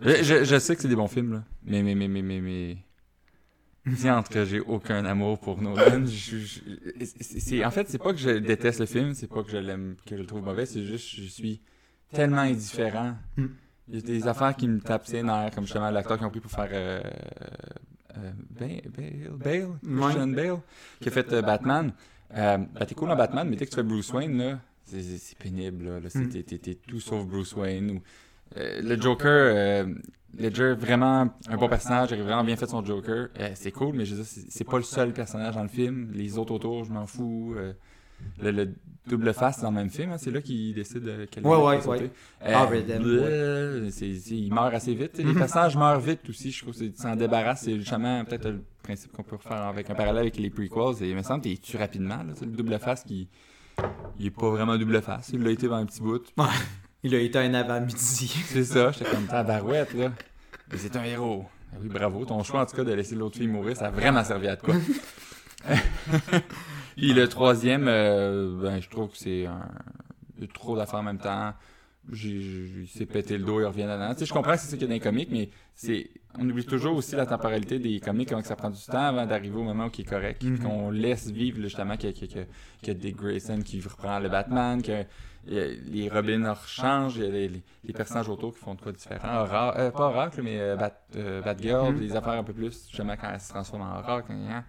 [0.02, 1.44] Je, je- je sais que c'est des bons films, là.
[1.66, 2.78] Mais, mais, mais, mais, mais, mais...
[3.86, 6.06] Diantre que j'ai aucun amour pour Nolan.
[6.06, 6.60] Je- je-
[7.20, 9.96] c'est- en fait, c'est pas que je déteste le film, c'est pas que je l'aime,
[10.06, 11.62] que je le trouve mauvais, c'est juste que je suis
[12.12, 13.16] tellement indifférent.
[13.38, 13.48] Hmm.
[13.90, 16.30] Il y a des affaires qui me tapent ses nerfs, comme justement l'acteur qu'ils ont
[16.30, 17.02] pris pour faire euh,
[18.18, 20.58] euh, Bale, Bale, Bale, Christian Bale,
[21.02, 21.92] qui a fait euh, Batman.
[22.36, 25.38] Euh, ben, t'es cool en Batman, mais dès que tu fais Bruce Wayne, là, c'est-
[25.38, 25.86] pénible.
[25.86, 26.44] Là, Là, c'est- Hmm.
[26.44, 27.92] t'es- tout sauf Bruce Wayne.
[27.92, 28.02] Ou,
[28.58, 29.94] euh, le Joker, euh,
[30.38, 33.28] Ledger, vraiment un bon personnage, il a vraiment bien fait son Joker.
[33.40, 36.10] Euh, c'est cool, mais je veux dire, c'est pas le seul personnage dans le film.
[36.14, 37.54] Les autres autour, je m'en fous.
[37.58, 37.74] Euh,
[38.42, 38.74] le, le
[39.06, 41.86] double face dans le même film, hein, c'est là qu'il décide de quel Ouais, ouais,
[41.88, 42.10] ouais.
[42.46, 43.90] Euh, Ah, Redem, bleu,
[44.32, 45.18] il meurt assez vite.
[45.18, 46.74] Les personnages meurent vite aussi, je trouve.
[46.74, 47.64] qu'ils s'en débarrassent.
[47.64, 51.04] C'est justement peut-être le principe qu'on peut refaire avec un parallèle avec les prequels.
[51.06, 52.18] Et il me semble qu'il tue rapidement.
[52.18, 52.34] là.
[52.42, 53.28] Le double face qui.
[54.20, 55.32] Il est pas vraiment double face.
[55.34, 56.24] Il l'a été dans un petit bout.
[57.04, 58.34] Il a été un avant-midi.
[58.48, 60.12] C'est ça, j'étais comme tabarouette, là.
[60.72, 61.46] Mais c'est un héros.
[61.72, 62.24] Ah Oui, bravo.
[62.26, 64.56] Ton choix, en tout cas, de laisser l'autre fille mourir, ça a vraiment servi à
[64.56, 64.76] de quoi.
[66.96, 69.68] Puis le troisième, euh, ben, je trouve que c'est un...
[70.38, 71.54] il y a trop d'affaires en même temps.
[72.12, 74.14] J'ai, j'ai- il s'est pété le dos, il revient dedans.
[74.14, 76.10] Tu sais, je comprends que c'est ça qu'il y a dans les comics, mais c'est,
[76.40, 79.26] on oublie toujours aussi la temporalité des comics, comment que ça prend du temps avant
[79.26, 80.44] d'arriver au moment où il est correct.
[80.44, 80.60] Mhm.
[80.60, 85.02] qu'on laisse vivre, justement, qu'il y a, y Dick Grayson qui reprend le Batman, que
[85.02, 85.06] a-
[85.92, 88.92] les Robins changent, il y a les, les- les personnages autour qui font de quoi
[88.94, 89.28] différent.
[89.78, 92.00] Euh, pas Oracle, mais euh, Bat, euh, Batgirl, Mhm.
[92.00, 94.32] des affaires un peu plus, justement, quand elle se transforme en Oracle.
[94.32, 94.64] hein.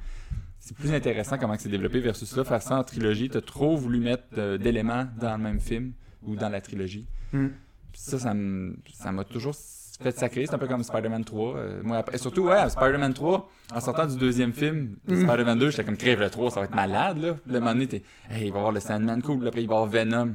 [0.58, 3.28] C'est plus intéressant comment c'est développé versus là, faire ça en trilogie.
[3.28, 7.06] T'as trop voulu mettre euh, d'éléments dans le même film ou dans la trilogie.
[7.34, 7.48] Hmm.
[7.92, 9.54] Puis ça, ça m'a toujours
[10.02, 10.46] fait sacrer.
[10.46, 11.56] C'est un peu comme Spider-Man 3.
[11.56, 15.16] euh, moi, après- et surtout, ouais, Spider-Man 3, en sortant du deuxième film, de.
[15.16, 17.36] Spider-Man 2, j'étais comme crève le 3, ça va être malade, là.
[17.46, 19.74] Le moment donné, t'es, hey, il va y avoir le Sandman cool, après, il va
[19.74, 20.34] y avoir Venom.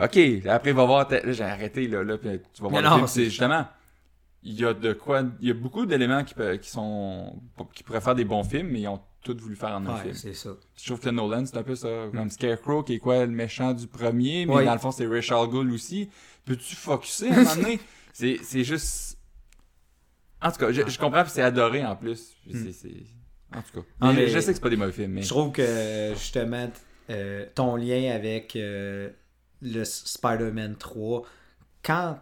[0.00, 1.10] Ok, là, après, il va y avoir.
[1.10, 3.06] Là, j'ai arrêté, là, là, puis tu vas voir Mais le non, film.
[3.08, 3.66] c'est- justement.
[4.44, 5.22] Il y a de quoi.
[5.40, 7.40] Il y a beaucoup d'éléments qui, peut- qui sont.
[7.74, 10.02] qui pourraient faire des bons films, mais ils ont tous voulu faire en un Ouais,
[10.02, 10.14] film.
[10.14, 10.50] c'est ça.
[10.76, 11.88] Je trouve que Nolan, c'est un peu ça.
[12.14, 14.64] Comme Scarecrow, qui est quoi, le méchant du premier, mais Ouais.
[14.64, 16.08] dans le fond, c'est Rachel Gould aussi.
[16.44, 17.80] Peux-tu focuser à un moment donné?
[18.12, 19.18] C'est c'est juste.
[20.40, 22.34] En tout cas, je, je comprends, c'est adoré en plus.
[22.46, 22.70] Hmm.
[22.72, 22.88] c'est-
[23.54, 23.86] En tout cas.
[24.14, 25.22] Mais Je sais que c'est pas des mauvais films, mais.
[25.22, 26.70] Je trouve que justement
[27.10, 29.10] euh, ton lien avec euh,
[29.62, 31.22] le Spider-Man 3,
[31.82, 32.18] quand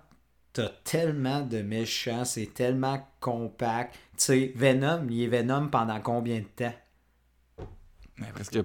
[0.52, 3.94] t'as tellement de méchants, c'est tellement compact.
[4.16, 6.74] Tu sais, Venom, il est Venom pendant combien de temps?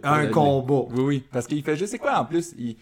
[0.04, 0.88] Un combat.
[0.96, 1.24] Oui, oui.
[1.32, 2.54] Parce qu'il fait juste, c'est quoi en plus?
[2.58, 2.78] Il,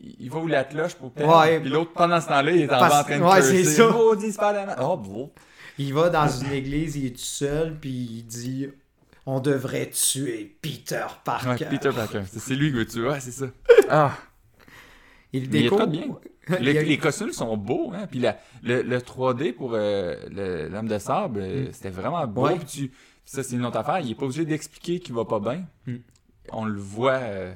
[0.00, 1.12] il va où la cloche pour.
[1.16, 1.60] Ouais.
[1.60, 3.88] Puis l'autre, pendant ce temps-là, il est en, Parce- en train de ouais, c'est ça.
[3.90, 4.76] Maudit Spider-Man.
[4.80, 5.30] Oh, bon.
[5.78, 8.68] Il va dans une église, il est tout seul, puis il dit
[9.26, 11.48] On devrait tuer Peter Parker.
[11.64, 12.22] Ouais, Peter Parker.
[12.26, 13.46] C'est lui que tu vois, c'est ça.
[13.90, 14.12] Ah.
[15.32, 15.86] Il découvre.
[15.86, 16.02] bien.
[16.60, 18.06] Il Le- a- Les costumes sont beaux, hein.
[18.10, 21.72] Puis la- le, le 3D pour euh, l'homme de sable, euh, Mm.
[21.72, 22.46] c'était vraiment beau.
[22.46, 22.56] Ouais.
[22.56, 22.92] Puis tu-
[23.26, 23.98] ça, c'est une autre affaire.
[24.00, 25.64] Il est pas obligé d'expliquer qu'il va pas bien.
[25.86, 25.96] Mm.
[26.52, 27.52] On le voit euh,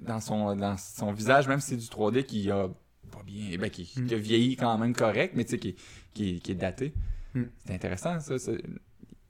[0.00, 2.68] dans, son, dans son visage, même si c'est du 3D qui a
[3.10, 4.06] pas bien, ben, qui, Mm.
[4.06, 5.76] qui a vieilli quand même correct, mais tu sais, qui,
[6.14, 6.92] qui, qui est daté.
[7.34, 7.42] Mm.
[7.64, 8.38] C'est intéressant, ça.
[8.38, 8.52] ça.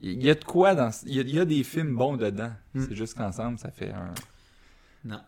[0.00, 0.90] Il y a de quoi dans.
[1.06, 2.52] Il y a, il y a des films bons dedans.
[2.74, 2.84] Mm.
[2.88, 4.12] C'est juste qu'ensemble, ça fait un.
[5.04, 5.20] Non.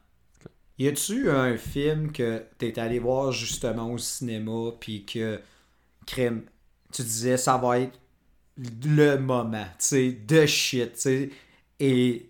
[0.78, 5.40] Y a-tu un film que t'es allé voir justement au cinéma, puis que,
[6.06, 6.44] crème,
[6.92, 7.98] tu disais ça va être
[8.84, 11.30] le moment, tu sais, de shit, tu sais,
[11.80, 12.27] et.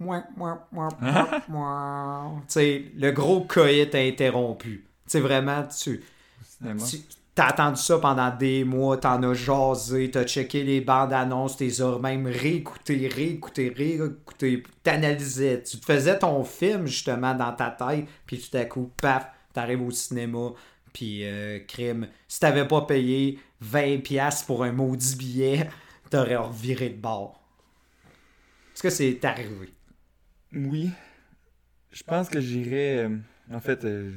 [0.00, 2.32] Mouah, mouah, mouah.
[2.42, 4.84] Tu sais, le gros coït interrompu.
[5.04, 6.02] Tu sais, vraiment, tu.
[6.84, 6.98] Tu-
[7.34, 11.68] T'as attendu ça pendant des mois, t'en as jasé, t'as checké les bandes annonces, t'es
[12.02, 18.40] même réécouté, réécouté, réécouté, t'analysais, tu te faisais ton film justement dans ta tête, puis
[18.40, 20.48] tout à coup, paf, t'arrives au cinéma,
[20.92, 25.70] puis euh, crime, si t'avais pas payé 20$ piastres pour un maudit billet,
[26.10, 27.40] t'aurais reviré de bord.
[28.74, 29.72] Est-ce que c'est arrivé?
[30.54, 30.90] Oui.
[31.90, 33.06] Je pense que j'irais.
[33.06, 33.16] euh,
[33.52, 34.12] en fait, euh,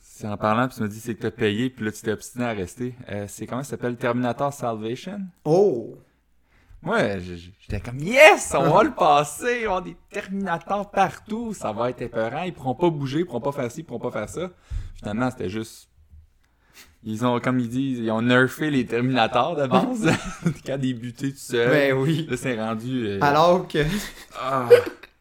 [0.00, 2.12] c'est en parlant, puis tu me dis c'est que t'as payé, puis là tu t'es
[2.12, 2.94] obstiné à rester.
[3.10, 3.96] Euh, c'est comment ça s'appelle?
[3.96, 5.20] Terminator Salvation?
[5.44, 5.96] Oh!
[6.82, 11.88] Moi, j'étais comme yes, on va le passer, on a des Terminators partout, ça va
[11.88, 14.28] être épeurant, ils pourront pas bouger, ils pourront pas faire ci, ils pourront pas faire
[14.28, 14.50] ça.
[14.96, 15.88] Finalement, c'était juste.
[17.02, 20.10] Ils ont, comme ils disent, ils ont nerfé les Terminators de base.
[20.66, 21.70] Quand des butés tout seul.
[21.70, 22.26] Ben oui.
[22.28, 23.18] Là, c'est rendu.
[23.22, 23.78] Alors que
[24.38, 24.68] ah.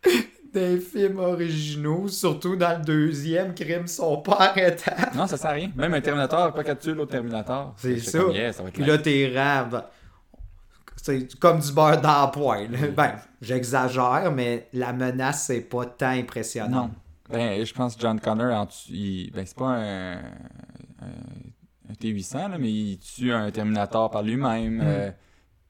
[0.53, 5.11] des films originaux, surtout dans le deuxième, crime sont pas arrêtables.
[5.15, 5.71] Non, ça sert à rien.
[5.75, 7.73] Même un Terminator, pas qu'à tuer l'autre Terminator.
[7.77, 8.19] C'est ça.
[8.19, 9.83] comme, Yeah, ça va être Puis là, tes rêves,
[10.95, 12.93] c'est comme du beurre dans poêle.
[12.95, 16.83] Ben, j'exagère, mais la menace, c'est pas tant impressionnant.
[16.87, 16.91] Non.
[17.29, 20.19] Ben, je pense que John Connor, il- ben, c'est pas un, un-
[21.89, 25.09] un T-800, là, mais il tue un Terminator par lui-même, euh,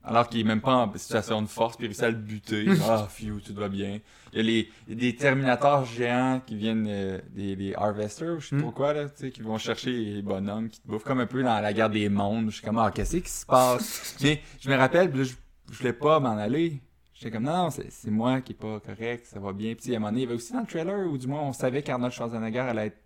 [0.04, 2.66] alors qu'il est même pas en situation de force, puis il réussit à le buter.
[2.88, 4.00] Ah, phew, tout va bien.
[4.34, 7.74] Il y a, les, il y a des Terminators géants qui viennent, euh, des, des
[7.76, 10.82] Harvesters, ou je sais pas quoi, là, tu sais, qui vont chercher les bonhommes, qui
[10.82, 12.50] te bouffent comme un peu dans la guerre des mondes.
[12.50, 14.18] Je suis comme, ah, qu'est-ce qui se passe?
[14.24, 15.34] mais je me rappelle, là, je,
[15.72, 16.82] je voulais pas m'en aller.
[17.14, 19.76] J'étais comme, non, c'est c'est moi qui est pas correct, ça va bien.
[19.76, 21.42] Puis à un moment donné, il y avait aussi dans le trailer, ou du moins,
[21.44, 22.98] on savait qu'Arnold Schwarzenegger allait être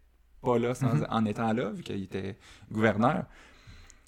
[0.41, 1.07] pas là sans- Mhm.
[1.09, 2.37] en étant là, vu qu'il était
[2.71, 3.25] gouverneur.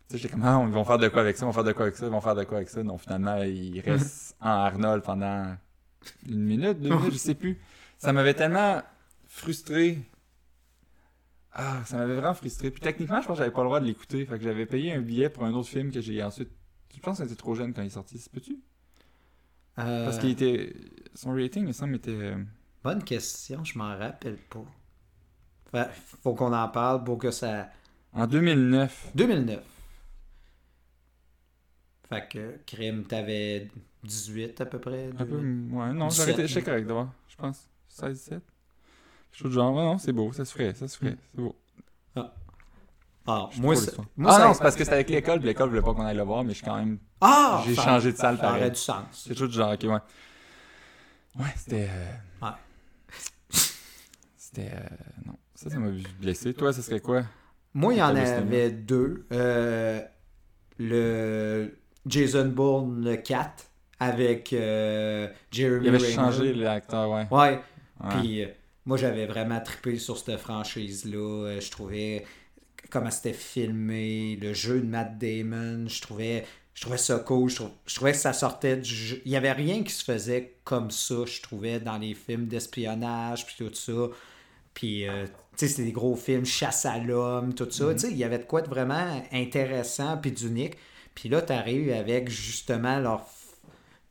[0.09, 1.71] Sais, j'étais comme, ah, ils vont faire de quoi avec ça, ils vont faire de
[1.71, 2.81] quoi avec ça, ils vont faire de quoi avec ça.
[2.83, 5.55] Donc finalement, il reste en Arnold pendant
[6.27, 7.59] une minute, deux minutes, je sais plus.
[7.97, 8.81] Ça m'avait tellement
[9.27, 9.99] frustré.
[11.51, 12.71] Ah, ça m'avait vraiment frustré.
[12.71, 14.25] Puis techniquement, je pense que j'avais pas le droit de l'écouter.
[14.25, 16.49] Fait que j'avais payé un billet pour un autre film que j'ai ensuite.
[16.95, 18.17] Je pense que c'était trop jeune quand il est sorti.
[18.17, 18.57] C'est peux-tu?
[19.79, 20.73] Euh, Parce qu'il était.
[21.13, 22.11] Son rating, il semble, était.
[22.11, 22.43] euh,
[22.83, 24.63] Bonne question, je m'en rappelle pas.
[25.71, 25.89] Fait-
[26.23, 27.69] faut qu'on en parle pour que ça.
[28.13, 29.11] En 2009.
[29.15, 29.59] 2009.
[32.09, 33.67] Fait que, crime, t'avais
[34.03, 35.09] 18 à peu près.
[35.17, 35.37] Un peu.
[35.37, 36.47] Ouais, non, 17, j'arrêtais.
[36.47, 36.63] J'étais hein.
[36.63, 37.09] correct d'abord.
[37.27, 37.67] Je pense.
[37.89, 38.31] 16, 17.
[38.39, 38.43] Quelque
[39.31, 39.75] chose de genre.
[39.75, 40.31] Ouais, non, c'est beau.
[40.33, 40.73] Ça se ferait.
[40.73, 41.15] Ça se ferait.
[41.31, 41.55] C'est beau.
[43.31, 45.37] Ah, Je suis moi, c'est- moi, ah ça- non, c'est parce que c'était avec l'école.
[45.37, 46.97] Puis l'école voulait pas qu'on aille le voir, mais je suis quand même.
[47.21, 47.61] Ah!
[47.67, 49.03] J'ai changé de salle Ça aurait du sens.
[49.11, 49.89] C'est tout genre, ok, ouais.
[51.43, 51.89] Ouais, c'était.
[51.91, 52.53] euh, Ouais.
[54.35, 54.71] C'était.
[54.73, 54.79] euh,
[55.27, 55.35] Non.
[55.53, 56.55] Ça, ça m'a blessé.
[56.55, 57.23] Toi, ça serait quoi?
[57.75, 59.27] Moi, il y en avait deux.
[59.31, 60.01] Euh,
[60.79, 63.65] le Jason Bourne, le 4,
[63.99, 67.27] avec euh, Jeremy Il avait changé l'acteur, ouais.
[67.31, 67.59] Ouais.
[68.01, 68.09] Ouais.
[68.19, 68.47] Puis euh,
[68.85, 71.17] moi, j'avais vraiment trippé sur cette franchise-là.
[71.47, 72.25] Euh, je trouvais
[72.89, 75.88] comment c'était filmé, le jeu de Matt Damon.
[75.88, 77.49] Je trouvais, je trouvais ça cool.
[77.49, 79.21] Je, trou- je trouvais que ça sortait du jeu.
[79.25, 83.45] Il n'y avait rien qui se faisait comme ça, je trouvais, dans les films d'espionnage,
[83.45, 84.07] puis tout ça.
[84.73, 87.93] Puis, euh, tu sais, c'était des gros films, chasse à l'homme, tout ça.
[87.93, 90.75] Tu sais, il y avait de quoi de vraiment intéressant puis d'unique.
[91.19, 93.25] Puis là, tu arrives avec justement leur.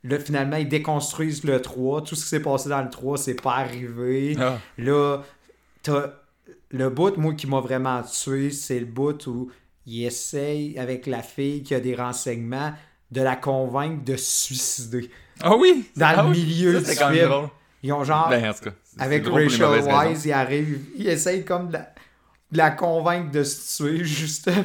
[0.03, 2.03] Là, finalement, ils déconstruisent le 3.
[2.03, 4.37] Tout ce qui s'est passé dans le 3, c'est pas arrivé.
[4.39, 5.23] Ah, Là,
[5.83, 6.11] t'as
[6.71, 9.49] le bout, moi, qui m'a vraiment tué, c'est le bout où
[9.87, 12.73] il essaye, avec la fille qui a des renseignements,
[13.11, 15.09] de la convaincre de se suicider.
[15.41, 15.89] Ah oui?
[15.97, 16.43] Dans Ah le oui!
[16.45, 17.49] milieu Ça, du même drôle.
[17.81, 18.71] Ils ont genre, Ben, en tout cas.
[18.99, 19.83] avec Rachel.
[20.11, 21.93] Wise, il arrive, il essaye comme de la,
[22.51, 24.63] de la convaincre de se tuer, justement,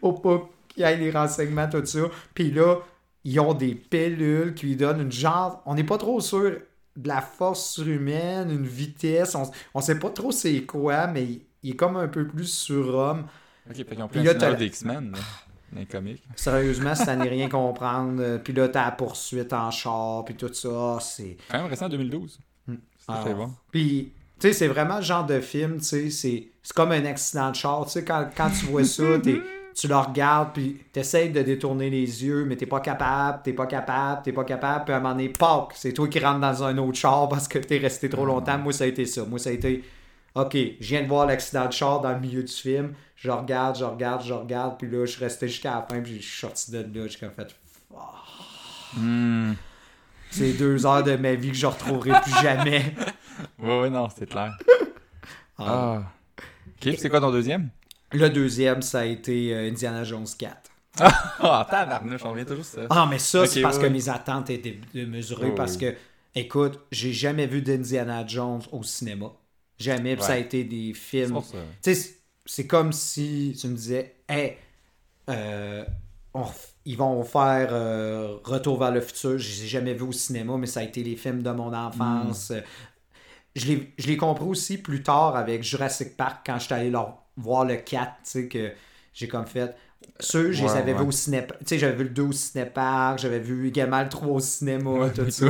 [0.00, 2.00] pour pas qu'il y ait les renseignements, tout ça.
[2.34, 2.76] Puis là,
[3.24, 6.58] ils ont des pilules qui lui donnent une genre, on n'est pas trop sûr
[6.96, 11.42] de la force surhumaine, une vitesse, on, on sait pas trop c'est quoi, mais il,
[11.62, 13.26] il est comme un peu plus surhomme.
[13.70, 15.18] Ok, fait qu'ils ont Puis pris un t'as scénario la- des X-Men, là,
[15.72, 16.22] dans les comics.
[16.36, 20.98] Sérieusement, ça n'est rien comprendre, puis là, t'as la poursuite en char, puis tout ça,
[21.00, 21.36] c'est...
[21.50, 22.38] Quand même récent en 2012.
[22.66, 22.74] Hmm.
[22.98, 23.20] C'était Ah.
[23.24, 23.50] très bon.
[23.70, 27.04] Puis, tu sais, c'est vraiment le genre de film, tu sais, c'est c'est comme un
[27.06, 27.84] accident de char.
[27.86, 29.40] Tu sais, quand, quand tu vois ça, t'es-
[29.74, 33.66] tu le regardes, puis t'essayes de détourner les yeux, mais t'es pas capable, t'es pas
[33.66, 36.64] capable, t'es pas capable, puis à un moment donné, pac, c'est toi qui rentres dans
[36.64, 38.58] un autre char parce que t'es resté trop longtemps.
[38.58, 39.24] Moi, ça a été ça.
[39.24, 39.84] Moi, ça a été,
[40.34, 43.78] OK, je viens de voir l'accident de char dans le milieu du film, je regarde,
[43.78, 46.40] je regarde, je regarde, puis là, je suis resté jusqu'à la fin, puis je suis
[46.40, 47.54] sorti de là, j'ai comme fait...
[48.94, 49.52] Hmm.
[50.30, 52.94] C'est deux heures de ma vie que je retrouverai plus jamais.
[53.58, 54.56] Ouais, ouais, non, c'était clair.
[55.58, 55.64] Ah.
[55.66, 56.02] Ah.
[56.68, 57.70] Ok, c'est quoi ton deuxième?
[58.12, 60.70] Le deuxième, ça a été euh, Indiana Jones 4.
[61.44, 62.82] Ah, tabarnouche, on revient toujours ça.
[62.90, 63.92] Ah, mais ça, c'est parce ouais, que ouais.
[63.92, 65.48] mes attentes étaient démesurées.
[65.50, 65.94] Oh, parce que,
[66.34, 69.32] écoute, j'ai jamais vu d'Indiana Jones au cinéma.
[69.78, 70.14] Jamais.
[70.16, 70.42] Puis ça a Ouais.
[70.42, 71.40] été des C'est films.
[71.82, 74.56] Tu sais, c'est- comme si tu me disais, hey,
[75.30, 75.84] euh,
[76.34, 76.44] on
[76.84, 79.38] ils vont faire euh, Retour vers le futur.
[79.38, 81.72] Je les ai jamais vus au cinéma, mais ça a été les films de mon
[81.72, 82.50] enfance.
[82.50, 82.54] Mm.
[82.54, 82.60] Euh,
[83.54, 87.21] Je l'ai- je l'ai compris aussi plus tard avec Jurassic Park quand j'étais allé leur
[87.36, 88.72] voir le 4, tu sais, que
[89.12, 89.74] j'ai comme fait.
[90.18, 90.98] Ceux, je les Ouais, avais ouais.
[91.00, 91.46] vus au cinéma.
[91.46, 95.10] Tu sais, j'avais vu le 2 au cinépark, j'avais vu également le 3 au cinéma,
[95.10, 95.46] tout ça.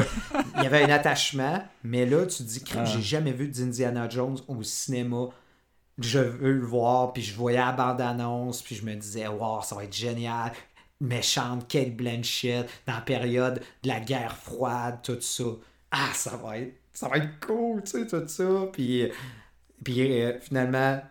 [0.58, 2.84] Il y avait un attachement, mais là, tu te dis, Ah.
[2.84, 5.28] j'ai jamais vu d'Indiana Jones au cinéma.
[5.98, 9.74] Je veux le voir, puis je voyais la bande-annonce, puis je me disais, wow, ça
[9.74, 10.52] va être génial.
[11.00, 15.44] Méchante, Kate Blanchett, dans la période de la guerre froide, tout ça.
[15.90, 18.44] Ah, ça va être, ça va être cool, tu sais, tout ça.
[18.72, 19.10] Puis,
[19.84, 21.02] puis euh, finalement,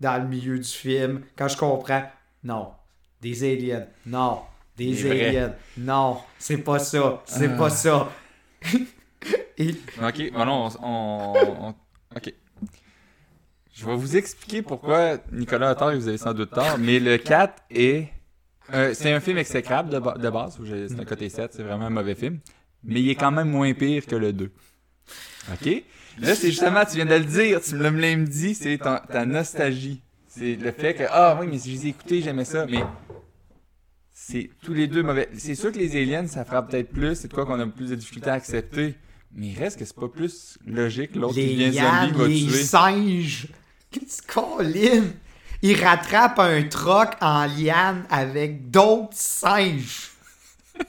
[0.00, 2.04] dans le milieu du film, quand je comprends,
[2.42, 2.72] non,
[3.20, 4.40] des aliens, non,
[4.76, 5.26] des Des vrais.
[5.28, 7.56] aliens, non, c'est pas ça, c'est Ah.
[7.56, 8.10] pas ça.
[9.58, 11.74] Et- Ok, bon, non, on, on- on-
[12.16, 12.32] Ok.
[13.74, 16.98] Je vais vous expliquer pourquoi Nicolas a tort et vous avez sans doute tort, mais
[16.98, 18.08] le 4 est.
[18.74, 21.86] euh, c'est un film exécrable de, ba- de base, c'est un côté 7, c'est vraiment
[21.86, 22.38] un mauvais film,
[22.84, 24.50] mais il est quand même moins pire que le 2.
[25.52, 25.82] Ok?
[26.18, 29.24] Là, c'est justement, tu viens de le dire, tu me l'as même dit, c'est ta
[29.26, 30.02] nostalgie.
[30.28, 32.84] C'est le fait que, ah oui, mais si je les ai écoutés, j'aimais ça, mais
[34.12, 35.28] c'est tous les deux mauvais.
[35.36, 37.90] C'est sûr que les aliens, ça frappe peut-être plus, c'est de quoi qu'on a plus
[37.90, 38.94] de difficulté à accepter.
[39.32, 42.62] Mais il reste que c'est pas plus logique, l'autre qui vient zombie va les tuer.
[42.62, 43.48] singes.
[43.90, 44.58] Qu'est-ce qu'on
[45.62, 50.10] Il rattrape un troc en liane avec d'autres singes.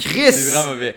[0.00, 0.32] Chris!
[0.32, 0.96] C'est vraiment mauvais.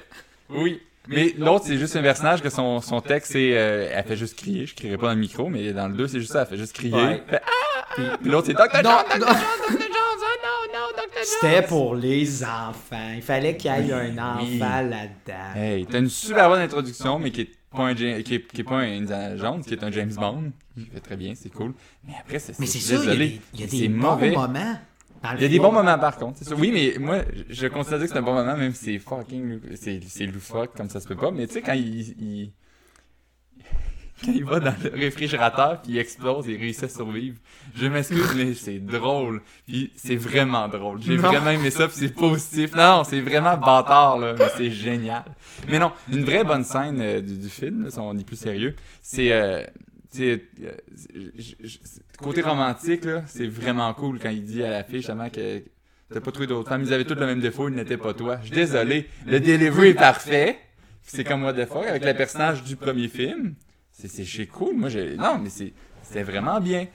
[0.50, 0.82] Oui.
[1.12, 3.52] Mais l'autre, c'est juste un personnage que son, son texte, c'est.
[3.58, 4.66] euh, elle fait juste crier.
[4.66, 6.42] Je crierai pas dans le micro, mais dans le 2, c'est juste ça.
[6.42, 6.94] Elle fait juste crier.
[6.94, 7.24] Ouais.
[7.30, 8.16] Fait, ah!
[8.22, 8.70] Puis l'autre, c'est Dr.
[8.74, 9.20] John, Dr.
[9.20, 9.28] non.
[9.28, 9.80] John, Dr.
[9.80, 11.04] Jones, oh non, non, Dr.
[11.14, 11.24] Jones.
[11.24, 13.12] C'était pour les enfants.
[13.16, 14.58] Il fallait qu'il y ait un enfant Oui.
[14.60, 15.54] là-dedans.
[15.56, 18.62] Hey, t'as une super bonne introduction, mais qui est pas un, Ja- qui est, qui
[18.62, 20.52] est pas un Indiana Jones, qui est un James Bond.
[20.78, 21.74] Qui fait très bien, c'est cool.
[22.08, 23.78] Mais après, c'est Mais c'est ça, il y a désolé, des, il y a c'est
[23.78, 24.32] des bons mauvais.
[24.32, 24.78] moments.
[25.36, 26.40] Il y a des bons moments par contre.
[26.58, 29.60] Oui, mais moi, je- considère que c'est un bon moment, même si c'est fucking.
[29.76, 31.30] C'est, c'est loufoque comme ça se peut pas.
[31.32, 32.52] Mais tu sais, quand il, il-
[34.24, 37.38] Quand il va dans le réfrigérateur puis il explose et il réussit à survivre.
[37.74, 39.42] Je m'excuse, mais c'est drôle.
[39.68, 41.02] Puis c'est vraiment drôle.
[41.02, 42.76] J'ai vraiment aimé ça puis c'est positif.
[42.76, 44.36] Non, non, c'est vraiment bâtard, là.
[44.38, 45.24] Mais c'est génial.
[45.68, 48.36] Mais non, une vraie bonne scène euh, du, du film, là, si on est plus
[48.36, 49.32] sérieux, c'est.
[49.32, 49.64] Euh,
[50.12, 50.72] tu sais, euh,
[52.18, 55.64] côté romantique, là, c'est vraiment cool quand il dit à la fille justement que
[56.14, 58.38] t'as pas trouvé d'autres femmes, ils avaient tous le même défaut, ils n'étaient pas toi.
[58.42, 60.60] Je suis désolé, le delivery est parfait.
[61.04, 63.56] C'est comme What the fuck avec le personnage du premier film.
[63.92, 65.50] C'est cool, moi j'ai non mais
[66.04, 66.88] c'est vraiment bien.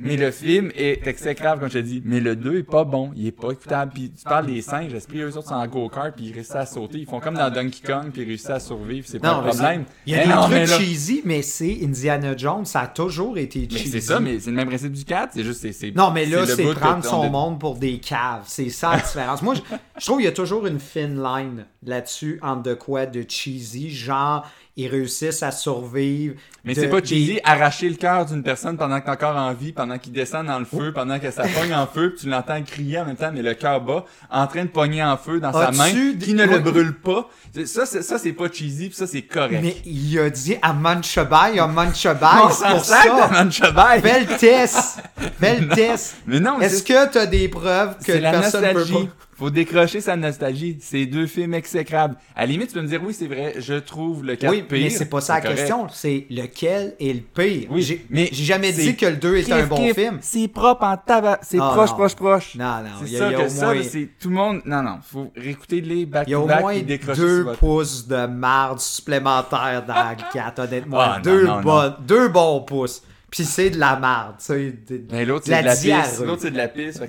[0.00, 2.02] Mais le film est exécrable, comme je te dis.
[2.04, 3.10] Mais le 2 est pas bon.
[3.16, 3.92] Il est pas écoutable.
[3.94, 6.66] Puis tu parles des singes, l'esprit, eux autres sont en go-kart, puis ils réussissent à
[6.66, 6.98] sauter.
[6.98, 9.06] Ils font comme dans Donkey Kong, puis ils réussissent à survivre.
[9.08, 9.84] C'est pas un problème.
[10.06, 12.80] Il y a Mais des non, trucs mais là- cheesy, mais c'est Indiana Jones, ça
[12.80, 13.90] a toujours été Mais cheesy.
[13.90, 15.30] c'est ça, mais c'est le même principe du 4.
[15.34, 15.72] C'est juste, c'est.
[15.72, 18.44] c'est- Non, mais là, c'est prendre son on- monde pour des caves.
[18.46, 19.42] C'est ça la différence.
[19.42, 19.60] Moi, je,
[19.98, 23.90] je trouve qu'il y a toujours une fine line là-dessus entre de quoi de cheesy,
[23.90, 26.34] genre, ils réussissent à survivre.
[26.64, 29.36] Mais de- c'est pas des- cheesy, arracher le cœur d'une personne pendant que t'es encore
[29.36, 32.20] en vie, pendant qu'il descend dans le feu, pendant que ça pogne en feu, puis
[32.24, 35.16] tu l'entends crier en même temps, mais le cœur bas, en train de pogner en
[35.16, 37.28] feu dans sa main, d- qui ne le brûle pas.
[37.64, 39.60] Ça, c'est, ça, c'est pas cheesy, puis ça, c'est correct.
[39.62, 43.28] Mais il a dit à Manchabai, à Manchabai, c'est pour ça.
[43.32, 44.00] Manchabai.
[44.02, 44.98] Belle test.
[45.40, 46.16] Belle test.
[46.26, 49.06] Mais non, mais Est-ce c'est, que t'as des preuves que c'est la personne peut nostalgie.
[49.06, 49.12] pas?
[49.40, 50.76] Faut décrocher sa nostalgie.
[50.80, 52.14] C'est deux films exécrables.
[52.36, 54.62] À la limite, tu peux me dire, oui, c'est vrai, je trouve le 4 Oui,
[54.68, 54.78] pire.
[54.82, 55.56] mais c'est pas ça la correct.
[55.56, 55.86] question.
[55.90, 57.68] C'est lequel est le pire?
[57.70, 60.18] Oui, j'ai, mais j'ai jamais dit que le 2 est un bon kiff, film.
[60.20, 61.38] C'est propre en tabac.
[61.42, 61.96] C'est Ah, proche, non.
[61.96, 62.54] proche, proche.
[62.56, 64.60] Non, non, C'est ça y a que au ça, moins, c'est tout le monde.
[64.66, 66.78] Non, non, faut réécouter les back il y a au moins
[67.16, 70.98] deux pouces de marde supplémentaires dans le 4, honnêtement.
[71.00, 73.02] Ah, non, deux, non, bon- deux bons pouces.
[73.30, 74.74] Puis c'est de la marde, tu sais.
[75.12, 76.20] Mais l'autre, La c'est de la pisse.
[76.20, 77.00] L'autre, c'est de la pisse.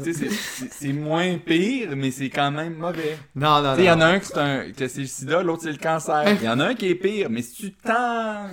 [0.72, 3.18] C'est- moins pire, mais c'est quand même mauvais.
[3.36, 4.02] Non, non, sais, il y en non.
[4.06, 6.24] a un que c'est un, que c'est le sida, l'autre, c'est le cancer.
[6.40, 8.50] Il y en a un qui est pire, mais si tu tant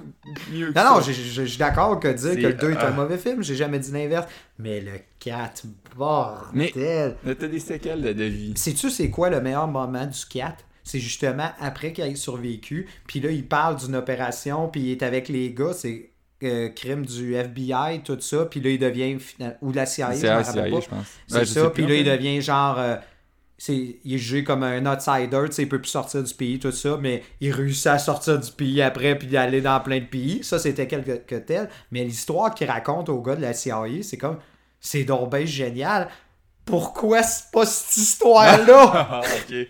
[0.51, 1.13] mieux que Non, non, je
[1.45, 4.27] suis d'accord que dire que le 2 est un mauvais film, j'ai jamais dit l'inverse.
[4.59, 5.65] Mais le 4,
[5.97, 7.17] bordel.
[7.25, 8.53] Mais t'as des séquelles de, de vie.
[8.57, 10.65] Sais-tu c'est quoi le meilleur moment du 4?
[10.85, 15.03] C'est justement après qu'il ait survécu, puis là, il parle d'une opération, puis il est
[15.03, 16.11] avec les gars, c'est
[16.43, 19.17] euh, crime du FBI, tout ça, puis là, il devient,
[19.63, 20.45] ou de la CIA, je CIA, pas.
[20.81, 21.07] je pense.
[21.27, 22.79] C'est Ben, ça, puis là, il devient genre...
[22.79, 22.97] euh,
[23.61, 26.61] c'est, il est jugé comme un outsider, tu sais, il peut plus sortir du pays,
[26.61, 30.05] tout ça, mais il réussit à sortir du pays après, puis d'aller dans plein de
[30.05, 30.45] pays.
[30.45, 31.69] Ça, c'était quelque que tel.
[31.91, 34.39] Mais l'histoire qu'il raconte au gars de la CIA, c'est comme...
[34.81, 36.07] C'est donc ben génial.
[36.65, 38.93] Pourquoi c'est pas cette histoire-là?
[39.11, 39.51] Ah, ok.
[39.51, 39.69] Oui,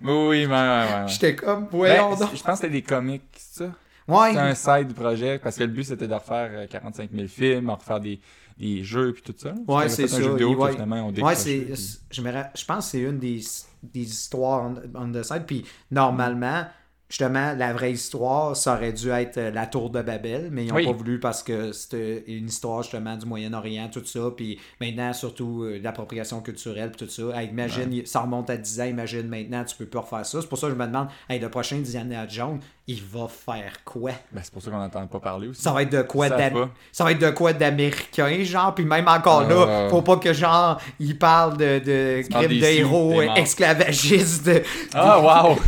[0.00, 1.04] oui, ouais, ouais.
[1.08, 2.30] J'étais comme, Ben, voyons c'est- donc.
[2.36, 3.70] je pense que c'était des comics, c'est ça?
[4.08, 7.26] Ouais, C'est un side projet parce que le but c'était de refaire euh, 45 000
[7.28, 8.20] films, de refaire des,
[8.58, 9.52] des jeux puis tout ça.
[9.66, 10.16] Ouais, c'est ça.
[10.16, 10.72] un jeu vidéo ouais.
[10.72, 11.74] finalement on ouais puis-
[12.10, 13.40] je, me ra- je pense que c'est une des,
[13.82, 15.42] des histoires on, on the side.
[15.46, 16.64] Puis normalement,
[17.08, 20.68] justement, la vraie histoire, ça aurait dû être euh, la tour de Babel, mais ils
[20.68, 20.86] n'ont Oui.
[20.86, 24.20] pas voulu parce que c'était une histoire justement du Moyen-Orient, tout ça.
[24.36, 27.40] Puis maintenant, surtout euh, l'appropriation culturelle, puis tout ça.
[27.40, 30.40] Hey, imagine, ça remonte à 10 ans, imagine maintenant, tu peux plus refaire ça.
[30.40, 33.84] C'est pour ça que je me demande, hey, le prochain Diana Jones, il va faire
[33.84, 34.12] quoi?
[34.32, 35.60] Ben, c'est pour ça qu'on n'entend pas parler aussi.
[35.62, 36.70] Ça va être de quoi Ils savent d'am- pas.
[36.92, 39.88] ça va être de quoi d'américain, genre, puis même encore là, Ah.
[39.90, 43.20] faut pas que genre il parle de, de Tu parles crimes des de héros Sioux,
[43.20, 43.36] t'es mort.
[43.38, 44.46] esclavagistes.
[44.46, 44.62] de-
[44.94, 45.56] Ah, wow!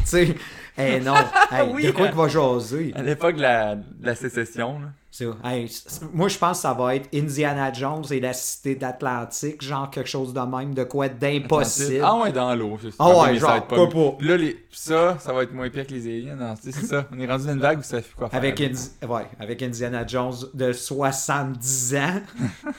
[0.78, 1.14] eh non,
[1.50, 2.08] hey, Oui, de quoi hein.
[2.08, 2.92] qu'il va jaser?
[2.96, 4.86] À l'époque de la, de la sécession, là.
[5.10, 5.24] Ça.
[5.42, 5.68] Hey,
[6.12, 10.08] moi, je pense que ça va être Indiana Jones et la cité d'Atlantique, genre quelque
[10.08, 12.02] chose de même, de quoi d'impossible.
[12.04, 12.78] Ah ouais, dans l'eau.
[12.80, 14.64] c'est- Ah ouais, ça genre, être pas pas Là, les...
[14.70, 16.54] ça, ça va être moins pire que les aliens.
[16.56, 17.06] Sais, c'est ça.
[17.10, 18.38] On est rendu dans une vague où ça fait quoi faire.
[18.38, 22.20] Avec, Indi- ouais, avec Indiana Jones de 70 ans.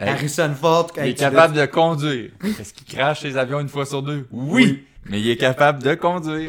[0.00, 0.92] Hey, Harrison Ford.
[0.98, 2.30] il est capable de conduire.
[2.60, 4.28] Est-ce qu'il crache ses avions une fois sur deux?
[4.30, 4.84] Oui.
[5.06, 6.48] Mais il est capable de conduire.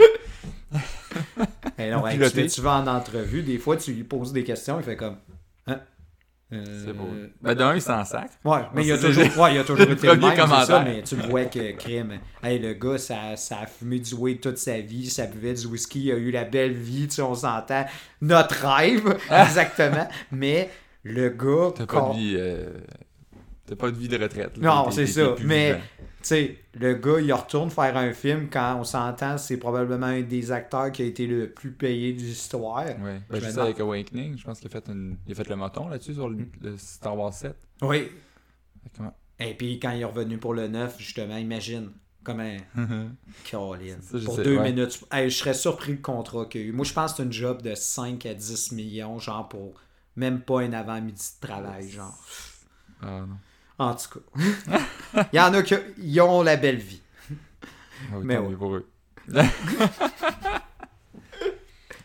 [1.80, 4.96] non, hey, tu, vas en entrevue, des fois, tu lui poses des questions, il fait
[4.96, 5.18] comme.
[5.68, 5.80] Hein?
[6.52, 7.08] Euh, C'est beau.
[7.42, 8.32] Ben, d'un, il s'en sac.
[8.44, 10.36] Ouais, mais il y a toujours, ouais, il y a toujours été le même,
[10.66, 12.20] ça, mais tu le vois que crime.
[12.44, 15.68] Hey, le gars, ça, ça a fumé du weed toute sa vie, ça buvait du
[15.68, 17.86] whisky, il a eu la belle vie, tu sais, on s'entend.
[18.22, 20.08] Notre rêve, exactement.
[20.32, 20.70] Mais
[21.04, 21.72] le gars.
[21.76, 22.36] T'as pas con- de vie.
[22.38, 22.70] euh,
[23.70, 24.58] T'as pas de vie de retraite.
[24.58, 24.68] là.
[24.86, 25.36] Non, c'est ça.
[25.46, 30.08] Mais, tu sais, le gars, il retourne faire un film quand on s'entend, c'est probablement
[30.08, 32.84] un des acteurs qui a été le plus payé de l'histoire.
[32.86, 32.96] Ouais.
[32.98, 35.18] Ben, Je je me sais avec Awakening, je pense qu'il a fait, une...
[35.28, 36.52] il a fait le moton là-dessus sur le, Mm.
[36.64, 37.56] le Star Wars 7.
[37.84, 38.10] Oui.
[38.98, 41.92] Comment- Et puis, quand il est revenu pour le 9, justement, imagine.
[42.24, 42.58] Comme un.
[43.50, 43.96] Colin.
[44.02, 44.72] Ça, Pour sais, deux ouais.
[44.72, 45.00] minutes.
[45.12, 46.72] Hey, je serais surpris le contrat qu'il y a eu.
[46.74, 49.74] Moi, je pense que c'est une job de 5 à 10 millions, genre pour
[50.18, 52.18] même pas un avant-midi de travail, genre.
[53.02, 53.38] Ah non.
[53.80, 54.80] En tout cas.
[55.34, 57.02] Il y en a qui ont la belle vie.
[57.32, 58.88] Ah oui, Mais mieux pour eux.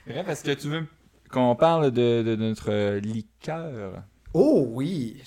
[0.06, 0.86] Bref, est-ce que tu veux
[1.30, 4.02] qu'on parle de, de notre liqueur?
[4.32, 5.22] Oh oui!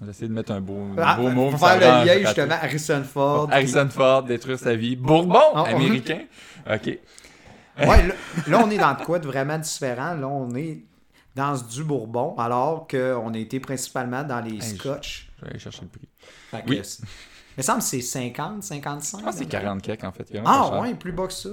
[0.00, 1.50] On va essayer de mettre un beau, un Ah, beau mot.
[1.50, 2.20] pour faire le lien, raté.
[2.24, 3.48] justement, Harrison Ford.
[3.52, 4.96] Harrison Ford, détruire sa vie.
[4.96, 6.20] Bourbon, Ah, américain.
[6.72, 6.98] OK.
[7.78, 8.14] Ouais, là,
[8.48, 10.12] là, on est dans quoi de vraiment différent.
[10.12, 10.82] Là, on est
[11.34, 15.30] dans du Bourbon, alors qu'on était principalement dans les je- scotch.
[15.42, 16.08] Je vais aller chercher le prix.
[16.50, 16.80] Fait Oui.
[16.80, 19.22] Il me semble que c'est 50, 55.
[19.26, 19.60] Ah, c'est là.
[19.60, 20.26] 40 cakes, en fait.
[20.44, 21.50] Ah, ouais, plus bas que ça.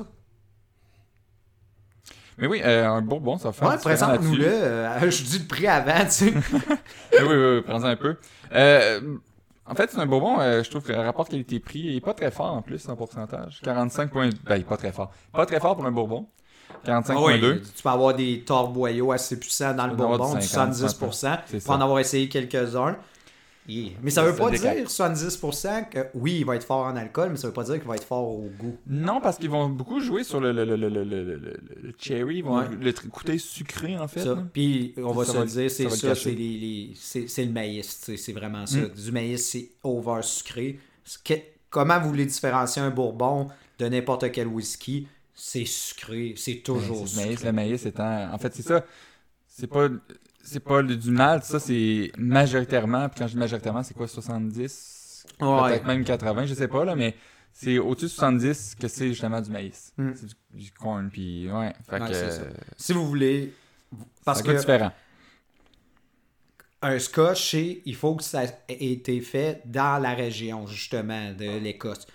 [2.37, 4.45] Mais oui, euh, un bourbon, ça faire Ouais, présente-nous-le.
[4.45, 6.33] euh, je dis le prix avant, tu sais.
[7.13, 8.15] oui, oui, oui, prends-en un peu.
[8.53, 9.17] Euh,
[9.65, 12.53] en fait, c'est un bourbon, je trouve que le rapport qualité-prix est pas très fort
[12.53, 13.59] en plus en pourcentage.
[13.61, 14.29] 45 points...
[14.45, 15.11] Ben, il est pas très fort.
[15.33, 16.27] Pas très fort pour un bourbon.
[16.85, 17.61] 45.2.
[17.75, 21.37] Tu peux avoir des torboyaux assez puissants dans le bourbon, du du 50, 70%.
[21.45, 22.95] c'est Tu peux en avoir essayé quelques-uns.
[23.70, 23.91] Yeah.
[24.01, 24.59] Mais ça veut pas dire
[24.89, 27.88] 70% que oui, il va être fort en alcool, mais ça veut pas dire qu'il
[27.88, 28.76] va être fort au goût.
[28.88, 31.93] Non, parce qu'ils vont beaucoup jouer sur le, le, le, le, le, le, le- le
[31.99, 32.38] cherry.
[32.38, 32.65] Ils vont Ouais.
[32.80, 34.22] le côté sucré, en fait.
[34.22, 34.43] Ça.
[34.51, 37.51] Puis on va Ça se va dire, c'est ça, c'est les, les- c'est c'est le
[37.51, 38.80] maïs, c'est vraiment ça.
[38.80, 38.89] Mm.
[38.89, 40.80] Du maïs, c'est over sucré.
[41.24, 41.34] Que-
[41.70, 43.47] comment vous voulez différencier un bourbon
[43.78, 45.07] de n'importe quel whisky?
[45.36, 47.45] C'est sucré, c'est toujours Ouais, c'est sucré.
[47.45, 48.34] le maïs, le maïs étant...
[48.34, 48.84] En fait, c'est ça.
[49.47, 49.88] C'est pas...
[50.52, 54.08] C'est pas le- du malt, ça c'est majoritairement, puis quand je dis majoritairement, c'est quoi,
[54.08, 55.26] 70?
[55.41, 55.70] Ouais.
[55.70, 57.16] Peut-être même 80, je sais pas, là, mais
[57.54, 59.93] c'est au-dessus de 70 que c'est justement du maïs.
[59.97, 60.12] Mm.
[60.16, 62.14] C'est du, du corn, puis ouais, fait Ouais, que...
[62.16, 63.54] euh, Si vous voulez,
[64.26, 64.91] parce que différent.
[66.82, 71.60] un scotch, c'est- il faut que ça ait été fait dans la région, justement, de
[71.60, 72.08] l'Écosse,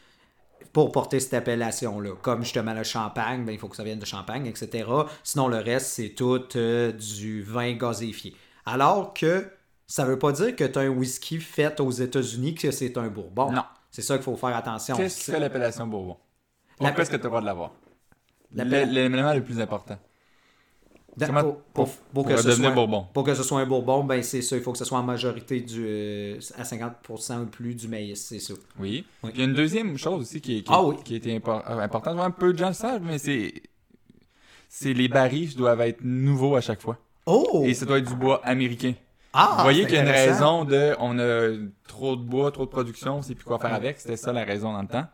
[0.74, 2.10] pour porter cette appellation-là.
[2.20, 4.86] Comme justement le champagne, ben, il faut que ça vienne de champagne, etc.
[5.22, 8.36] Sinon, le reste, c'est tout euh, du vin gazéfié.
[8.66, 9.46] Alors que
[9.86, 13.06] ça veut pas dire que tu as un whisky fait aux États-Unis que c'est un
[13.06, 13.52] bourbon.
[13.52, 13.62] Non.
[13.90, 14.96] C'est ça qu'il faut faire attention.
[14.96, 16.16] Qu'est-ce fait l'appellation Bourbon?
[16.76, 17.70] Pourquoi est-ce que tu as le droit de l'avoir?
[18.50, 19.96] L'élément le plus important.
[21.16, 23.06] Pour, pour- que ce soit, bourbon.
[23.12, 24.56] Pour que ce soit un bourbon, ben c'est ça.
[24.56, 28.20] Il faut que ce soit en majorité du, euh, à 50% ou plus du maïs,
[28.20, 28.54] c'est ça.
[28.78, 29.04] Oui.
[29.22, 29.30] Oui.
[29.34, 30.96] Il y a une deuxième chose aussi qui, est- qui, Ah oui.
[31.04, 32.18] qui était impor- euh, importante.
[32.18, 33.52] Un peu de gens le savent, mais c'est...
[34.82, 36.98] Les barils doivent être nouveaux à chaque fois.
[37.26, 37.62] Oh!
[37.64, 38.94] Et ça doit être du bois américain.
[39.32, 41.50] Ah, Vous voyez qu'il y a une raison de on a
[41.88, 43.98] trop de bois, trop de production, on sait plus quoi faire avec.
[43.98, 45.06] C'était ça la raison dans le temps.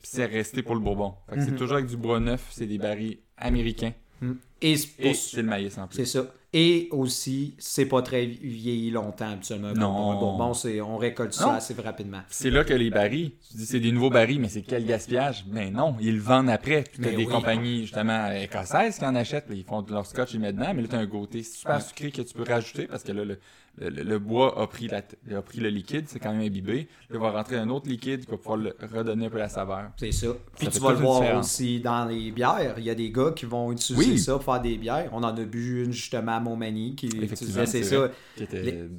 [0.00, 1.14] Puis c'est resté pour le bourbon.
[1.30, 1.56] C'est Mhm.
[1.56, 3.92] toujours avec du bois neuf, c'est des barils américains.
[4.20, 4.28] Pour-
[4.64, 4.76] Et
[5.14, 5.98] c'est le maïs en plus.
[5.98, 6.26] c'est ça.
[6.56, 9.72] Et aussi, c'est pas très vieilli longtemps habituellement.
[9.72, 10.40] Non.
[10.40, 12.20] Un c'est, on récolte ça assez rapidement.
[12.30, 15.44] C'est là que les barils, tu dis c'est des nouveaux barils, mais c'est quel gaspillage?
[15.48, 16.84] Ben non, ils le vendent après.
[16.84, 17.26] T'as Mais des oui.
[17.26, 20.82] compagnies justement écossaises qui en achètent, ils font de leur scotch, ils mettent dedans, mais
[20.82, 23.40] là t'as un côté super sucré que tu peux rajouter parce que là le,
[23.78, 25.02] le, le- le bois a pris, la,
[25.36, 26.88] a pris le liquide, c'est quand même imbibé.
[27.10, 29.48] Là, il va rentrer un autre liquide qui va pouvoir le redonner un peu la
[29.48, 29.90] saveur.
[29.96, 30.28] C'est ça.
[30.56, 31.46] Puis Ça tu vas le voir différence.
[31.46, 32.74] aussi dans les bières.
[32.78, 34.18] Il y a des gars qui vont utiliser Oui.
[34.18, 35.08] ça pour faire des bières.
[35.12, 38.10] On en a bu une justement à Montmagny qui utilisait, c'est ça,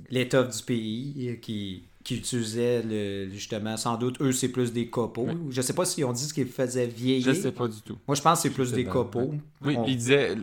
[0.09, 5.27] l'étoffe du pays qui, qui utilisait le, justement, sans doute, eux, c'est plus des copeaux.
[5.27, 5.37] Oui.
[5.51, 7.25] Je sais pas s'ils ont dit ce qu'ils faisaient vieillir.
[7.33, 7.97] Je sais pas du tout.
[8.07, 9.33] Moi, je pense que c'est plus des copeaux.
[9.63, 10.35] Oui, On- puis il disait,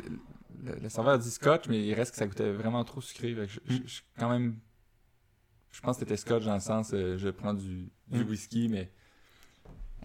[0.62, 3.34] le, le- serveur dit scotch, mais il reste que ça coûtait vraiment trop sucré.
[3.34, 4.56] Fait que je, je- je- quand même,
[5.72, 8.28] je pense que c'était scotch dans le sens, euh, je prends du, du Mm.
[8.28, 8.90] whisky, mais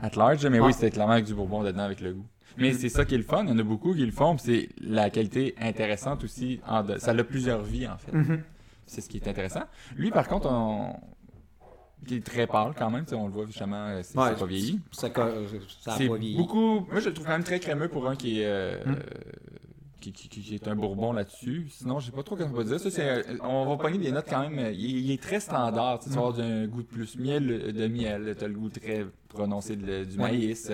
[0.02, 0.46] at large.
[0.48, 0.66] Mais Ah.
[0.66, 2.26] oui, c'était clairement avec du bourbon dedans avec le goût.
[2.58, 3.44] Mais c'est ça qui est le fun.
[3.44, 4.36] Il y en a beaucoup qui le font.
[4.38, 6.60] C'est la qualité intéressante aussi.
[6.66, 8.12] en de- Ça a plusieurs vies, en fait.
[8.14, 8.42] Mhm.
[8.88, 9.64] C'est ce qui est intéressant.
[9.96, 10.96] Lui, par contre, on...
[12.08, 13.06] il est très pâle quand même.
[13.12, 14.80] On le voit justement, euh, c'est Ouais, pas vieilli.
[14.92, 15.22] Ça, co-
[15.82, 16.38] ça a pas vieilli.
[16.38, 16.80] beaucoup.
[16.90, 18.46] Moi, je le trouve quand même très crémeux pour un qui est.
[18.48, 18.96] euh, Mm.
[20.00, 21.68] Qui, qui- qui- qui est un bourbon là-dessus.
[21.70, 22.80] Sinon, je sais pas trop comment on va dire.
[22.80, 24.60] Ça, c'est, euh, on va pogner des notes quand même.
[24.60, 26.00] euh, Il, il est très standard.
[26.00, 28.36] Tu vas avoir un goût de plus miel, euh, de miel.
[28.38, 30.72] Tu as le goût très prononcé de- du maïs.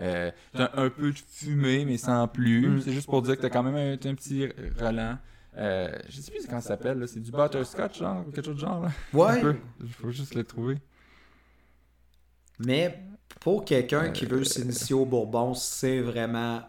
[0.00, 2.68] Euh, t'as un peu de fumée, mais sans plus.
[2.68, 2.80] Mm.
[2.82, 4.46] C'est juste pour dire que t'as quand même un, petit
[4.78, 5.16] relent.
[5.56, 6.98] Euh, je sais plus comment ça s'appelle.
[6.98, 7.06] là.
[7.06, 8.82] C'est du butterscotch, genre, ou quelque chose de genre.
[8.82, 8.90] Là.
[9.14, 9.42] Ouais.
[9.82, 10.76] Il faut juste le trouver.
[12.58, 12.98] mais
[13.40, 16.60] pour quelqu'un qui veut s'initier au Bourbon, c'est vraiment.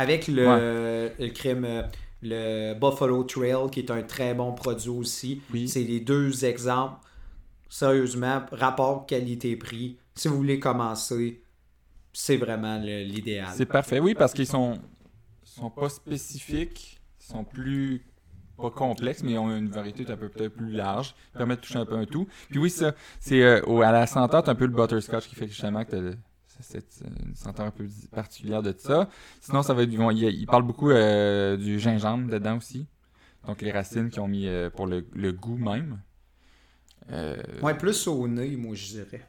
[0.00, 1.82] Avec le, le crème, euh,
[2.22, 5.40] le Buffalo Trail, qui est un très bon produit aussi.
[5.52, 5.68] Oui.
[5.68, 6.98] C'est les deux exemples.
[7.68, 9.96] Sérieusement, rapport qualité-prix.
[10.14, 11.42] Si vous voulez commencer,
[12.12, 13.48] c'est vraiment l'idéal.
[13.54, 14.78] C'est parfait, oui, parce qu'ils sont,
[15.44, 18.04] sont pas spécifiques, ils sont plus
[18.58, 21.64] pas complexes, mais ils ont une variété un peu peut-être plus large, ils permettent de
[21.66, 22.26] toucher un peu un tout.
[22.50, 25.46] Puis oui, ça, c'est euh, au- à la senteur, un peu le butterscotch qui fait
[25.46, 26.14] que justement que
[26.62, 29.08] c'est- c'est une senteur un peu particulière de ça.
[29.40, 32.86] Sinon, ça va être, ils- ils parlent beaucoup euh, du gingembre dedans aussi.
[33.46, 36.00] Donc les racines qu'ils ont mis euh, pour le, le goût même.
[37.12, 39.26] Euh, Ouais, plus au nez, moi, je dirais.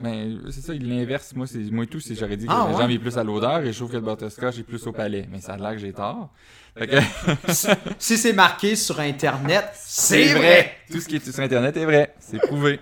[0.00, 2.64] mais c'est ça, l'inverse, moi, c'est moi et tout, c'est j'aurais dit que Ah, le
[2.66, 2.72] ouais?
[2.72, 5.28] gingembre est plus à l'odeur et je trouve que le butterscotch est plus au palais.
[5.30, 6.32] Mais ça a l'air que j'ai tort.
[6.76, 7.52] Fait que-
[7.98, 10.72] si c'est marqué sur Internet, c'est vrai.
[10.90, 12.14] Tout ce qui est sur Internet est vrai.
[12.18, 12.80] C'est prouvé.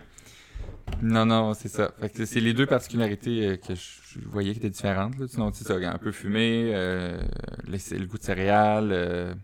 [1.02, 1.92] Non, non, c'est ça.
[2.14, 5.18] C'est les deux particularités euh, que je, voyais qui étaient différentes.
[5.18, 5.26] Là.
[5.28, 7.20] Sinon, c'est ça, un peu fumé, euh,
[7.66, 8.90] le, le goût de céréales.
[8.92, 9.34] euh,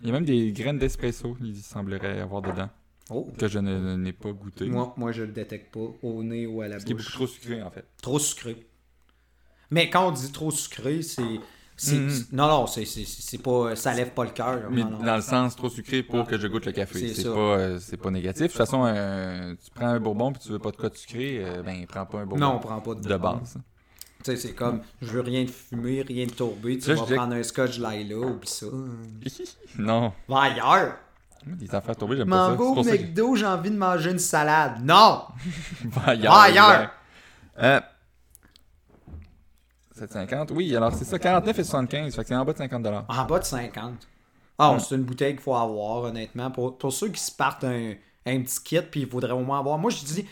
[0.00, 2.68] Il y a même des graines d'espresso, il semblerait avoir dedans,
[3.10, 3.26] Oh.
[3.38, 4.66] que je n'ai pas goûté.
[4.66, 7.06] Moi, moi, je le détecte pas au nez ou à la Ce qui est bouche.
[7.06, 7.86] beaucoup trop sucré, en fait.
[8.02, 8.66] Trop sucré.
[9.70, 11.22] Mais quand on dit trop sucré, c'est.
[11.78, 12.24] C'est- Mhm.
[12.32, 13.74] Non, non, c'est, c'est, c'est pas.
[13.76, 14.60] Ça lève pas le cœur.
[14.70, 17.14] Dans le sens trop sucré pour que je goûte le café.
[17.14, 18.42] C'est pas, euh, c'est pas négatif.
[18.42, 20.96] De toute façon, euh, tu prends un bourbon puis tu veux pas de quoi de
[20.96, 23.56] sucré, euh, ben prends pas un bourbon Non, on prend pas de, de base.
[24.24, 26.76] Tu sais, c'est comme, je veux rien de fumé, rien de tourbé.
[26.78, 28.66] Tu Là, vas prendre un scotch Laila, oublie ça.
[29.78, 30.12] non.
[30.28, 30.96] Va ailleurs.
[31.46, 32.56] Des affaires tombées, j'aime pas ça.
[32.82, 34.84] Que- McDo, j'ai envie de manger une salade.
[34.84, 35.22] Non!
[35.84, 36.32] Va ailleurs.
[36.32, 36.90] Va ailleurs.
[40.02, 40.32] Exact.
[40.32, 40.52] Euh, 7,50.
[40.54, 42.14] Oui, alors c'est ça, 49 et 75.
[42.14, 43.92] Fait que c'est en bas de 50 En bas de 50.
[44.58, 46.50] Ah, c'est une bouteille qu'il faut avoir, honnêtement.
[46.50, 47.92] Pour, pour ceux qui se partent un,
[48.26, 49.78] un petit kit, puis il faudrait au moins avoir.
[49.78, 50.26] Moi, je dis,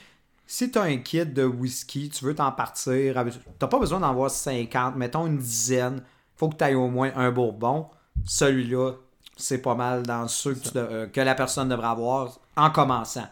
[0.46, 3.14] si tu as un kit de whisky, tu veux t'en partir,
[3.58, 6.02] t'as pas besoin d'en avoir 50, mettons une dizaine.
[6.36, 7.86] faut que tu ailles au moins un bourbon.
[8.24, 8.92] Celui-là,
[9.36, 12.70] c'est pas mal dans ceux que, tu de- euh, que la personne devrait avoir en
[12.70, 13.26] commençant.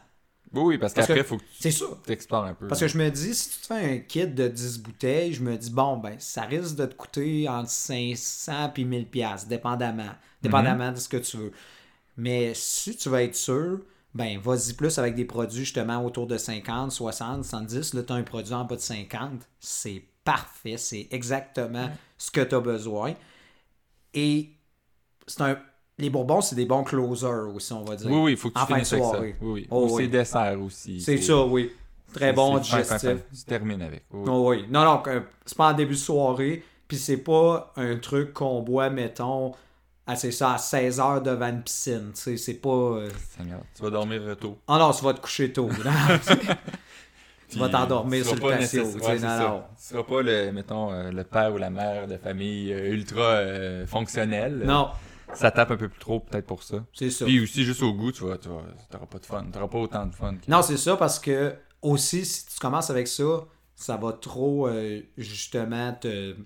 [0.54, 1.84] Oui, parce Parce qu'après, il faut que ça.
[2.04, 2.66] tu explores un peu.
[2.66, 5.42] Parce que je me dis, si tu te fais un kit de 10 bouteilles, je
[5.42, 10.12] me dis, bon, ben, ça risque de te coûter entre 500 et 1000 pièces dépendamment.
[10.42, 11.52] Dépendamment de ce que tu veux.
[12.16, 13.80] Mais si tu veux être sûr,
[14.14, 17.94] ben, vas-y plus avec des produits justement autour de 50, 60, 110.
[17.94, 19.48] Là, tu as un produit en bas de 50.
[19.58, 20.76] C'est parfait.
[20.76, 23.14] C'est exactement ce que tu as besoin.
[24.12, 24.50] Et
[25.26, 25.58] c'est un...
[25.98, 28.10] les Bourbons, c'est des bons closers aussi, on va dire.
[28.10, 29.10] Oui, oui, il faut que tu En fin de finisses avec ça.
[29.10, 29.36] soirée.
[29.40, 29.66] Oui, oui.
[29.70, 30.02] Oh, Ou oui.
[30.04, 31.00] c'est dessert aussi.
[31.00, 31.70] C'est ça, oui.
[32.12, 33.38] Très bon c'est fin, fin, digestif.
[33.40, 34.04] Tu termines avec.
[34.12, 34.28] Oui, oui.
[34.30, 34.64] Oh oui.
[34.70, 36.62] Non, non, que- c'est pas en début de soirée.
[36.86, 39.52] Puis c'est pas un truc qu'on boit, mettons,
[40.14, 42.10] c'est ça, à 16 heures devant une piscine.
[42.14, 42.68] C'est pas.
[42.68, 43.08] euh,
[43.74, 44.58] tu vas dormir tôt.
[44.68, 45.68] Ah non, tu vas te coucher tôt.
[47.48, 48.84] tu vas t'endormir sur le patio.
[48.84, 49.38] ouais, non, ça.
[49.38, 49.62] non.
[49.78, 53.20] Tu seras pas le, mettons, euh, le père ou la mère de famille euh, ultra
[53.22, 54.62] euh, fonctionnel.
[54.64, 54.90] Non,
[55.34, 56.84] Ça tape un peu plus trop, peut-être pour ça.
[56.92, 57.24] c'est ça.
[57.24, 58.48] Puis aussi, juste au goût, tu vas, tu
[58.90, 59.44] t'auras pas de fun.
[59.52, 60.34] T'auras pas autant de fun.
[60.48, 65.00] Non, c'est ça parce que aussi, si tu commences avec ça, ça va trop, euh,
[65.18, 66.36] justement, te.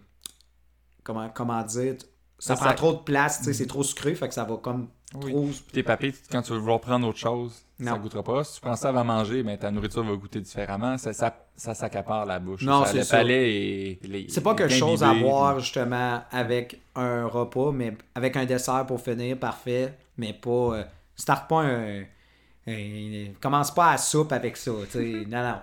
[1.02, 1.96] Comment, comment dire
[2.38, 4.44] Ça Ça, prend ça- trop de place, tu sais, c'est trop sucré, fait que ça
[4.44, 5.32] va comme Oui.
[5.32, 5.44] trop.
[5.46, 7.92] Puis tes papilles, quand tu vas vouloir prendre autre chose, Non.
[7.92, 8.42] ça goûtera pas.
[8.44, 10.98] Si tu prends ça avant manger, ben, ta nourriture va goûter différemment.
[10.98, 12.62] Ça, ça, ça s'accapare la bouche.
[12.62, 13.18] Non, c'est le ça.
[13.18, 18.36] palais et les- C'est pas quelque chose à boire justement avec un repas, mais avec
[18.36, 19.94] un dessert pour finir, parfait.
[20.16, 20.50] Mais pas.
[20.50, 22.02] Euh, start pas un,
[22.66, 24.70] un- Commence pas à soupe avec ça.
[24.72, 24.78] Non,
[25.30, 25.54] non.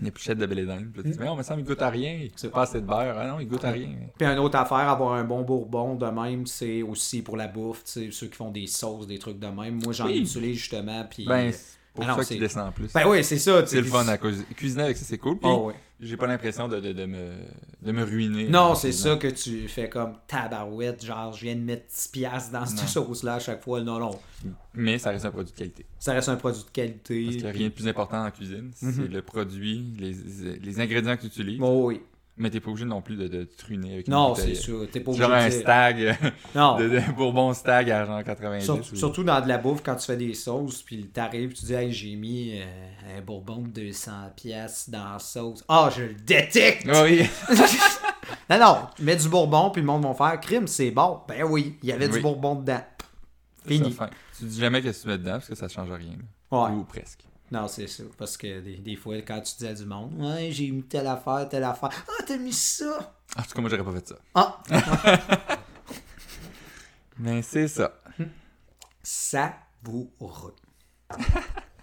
[0.00, 0.88] Une épluchette de blé d'Inde.
[0.92, 2.18] Puis tu dis, mais on me semble qu'il goûte à rien.
[2.22, 3.14] C'est- C'est pas assez de beurre.
[3.18, 3.88] Ah non, il goûte à rien.
[4.18, 7.84] Puis une autre affaire, avoir un bon bourbon de même, c'est aussi pour la bouffe,
[7.84, 9.80] tu sais, ceux qui font des sauces, des trucs de même.
[9.82, 10.18] Moi, j'en Oui.
[10.20, 11.24] utilise justement, puis...
[11.26, 12.90] Ben, c'est pour Ah non, ça c'est- qu'il descend en plus.
[12.92, 13.62] Ben oui, c'est ça.
[13.62, 15.38] tu c'est le fun à cuisiner avec ça, c'est cool.
[15.38, 15.74] Puis Oh, ouais.
[16.02, 17.30] J'ai pas l'impression de, de, de me,
[17.80, 18.48] de me ruiner.
[18.48, 22.52] Non, c'est ça que tu fais comme tabarouette, genre je viens de mettre 10 piastres
[22.52, 23.80] dans cette sauce-là à chaque fois.
[23.80, 24.18] Non, non.
[24.74, 25.86] Mais ça reste un produit de qualité.
[25.98, 27.22] Ça reste un produit de qualité.
[27.24, 28.72] Parce qu'il n'y a rien de plus important en cuisine.
[28.82, 28.92] Mhm.
[28.96, 31.60] C'est le produit, les, les ingrédients que tu utilises.
[31.62, 32.00] Oh, oui.
[32.42, 34.88] Mais t'es pas obligé non plus de, de truiner avec une Non, c'est sûr.
[34.90, 36.16] T'es pas obligé Genre un dire- stag,
[36.56, 36.76] Non.
[36.76, 38.64] de, de Bourbon stag à genre 90.
[38.64, 41.64] Sur- ou- Surtout dans de la bouffe, quand tu fais des sauces, puis t'arrives, tu
[41.66, 42.64] dis, hey, j'ai mis euh,
[43.18, 45.62] un bourbon de 200 pièces dans la sauce.
[45.68, 46.86] Ah, je le détecte!
[46.92, 47.22] Ah oui.
[48.50, 51.20] Non, non, mets du bourbon, puis le monde va faire, crime, c'est bon.
[51.28, 52.82] Ben oui, il y avait du bourbon dedans.
[53.66, 53.92] Fini.
[53.92, 54.10] ça.
[54.38, 56.16] Tu dis jamais qu'est-ce que tu mets dedans parce que ça change rien.
[56.50, 56.70] Ouais.
[56.72, 57.20] Ou presque.
[57.52, 58.04] Non, c'est ça.
[58.16, 61.06] Parce que des, des fois, quand tu dis à du monde, ouais, j'ai mis telle
[61.06, 61.90] affaire, telle affaire.
[62.08, 63.14] Ah, t'as mis ça!
[63.36, 64.16] En tout cas, moi, j'aurais pas fait ça.
[64.34, 64.62] Ah!
[67.18, 67.92] Mais c'est ça.
[69.02, 70.56] Savoureux.